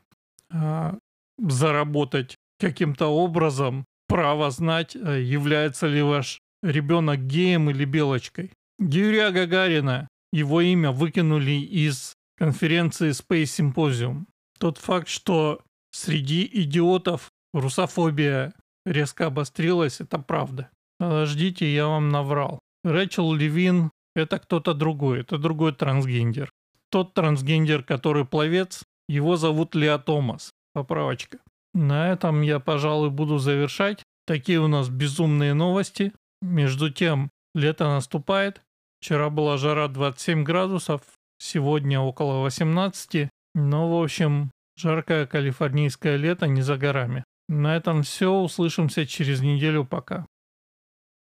а, 0.50 0.98
заработать 1.38 2.37
каким-то 2.58 3.06
образом 3.06 3.85
право 4.12 4.51
знать, 4.51 4.94
а, 4.94 5.16
является 5.16 5.87
ли 5.87 6.03
ваш 6.03 6.38
ребенок 6.62 7.27
геем 7.27 7.70
или 7.70 7.87
белочкой. 7.87 8.53
Юрия 8.79 9.31
Гагарина, 9.31 10.07
его 10.33 10.61
имя 10.61 10.90
выкинули 10.90 11.53
из 11.53 12.12
конференции 12.37 13.11
Space 13.11 13.72
Symposium. 13.75 14.27
Тот 14.59 14.77
факт, 14.77 15.09
что 15.09 15.61
среди 15.92 16.48
идиотов 16.53 17.31
русофобия 17.55 18.53
резко 18.85 19.27
обострилась, 19.27 20.01
это 20.01 20.18
правда. 20.18 20.68
Подождите, 20.98 21.75
я 21.75 21.87
вам 21.87 22.11
наврал. 22.11 22.59
Рэчел 22.85 23.33
Левин– 23.33 23.90
это 24.14 24.38
кто-то 24.38 24.75
другой, 24.75 25.20
это 25.20 25.38
другой 25.38 25.72
трансгендер. 25.72 26.51
Тот 26.90 27.14
трансгендер, 27.14 27.83
который 27.83 28.27
пловец, 28.27 28.83
его 29.09 29.37
зовут 29.37 29.75
Лео 29.75 29.98
Томас. 29.98 30.51
Поправочка. 30.75 31.38
На 31.75 32.11
этом 32.11 32.42
я, 32.42 32.61
пожалуй, 32.61 33.11
буду 33.11 33.38
завершать. 33.38 34.01
Такие 34.26 34.61
у 34.61 34.68
нас 34.68 34.88
безумные 34.88 35.54
новости. 35.54 36.12
Между 36.40 36.90
тем, 36.90 37.30
лето 37.54 37.85
наступает. 37.88 38.62
Вчера 39.00 39.30
была 39.30 39.56
жара 39.56 39.88
27 39.88 40.44
градусов, 40.44 41.02
сегодня 41.38 42.00
около 42.00 42.40
18. 42.42 43.28
Но, 43.54 43.90
в 43.90 44.02
общем, 44.02 44.50
жаркое 44.76 45.26
калифорнийское 45.26 46.16
лето 46.16 46.46
не 46.46 46.62
за 46.62 46.76
горами. 46.76 47.24
На 47.48 47.76
этом 47.76 48.02
все. 48.02 48.32
Услышимся 48.32 49.06
через 49.06 49.40
неделю. 49.40 49.85
Пока. 49.85 50.26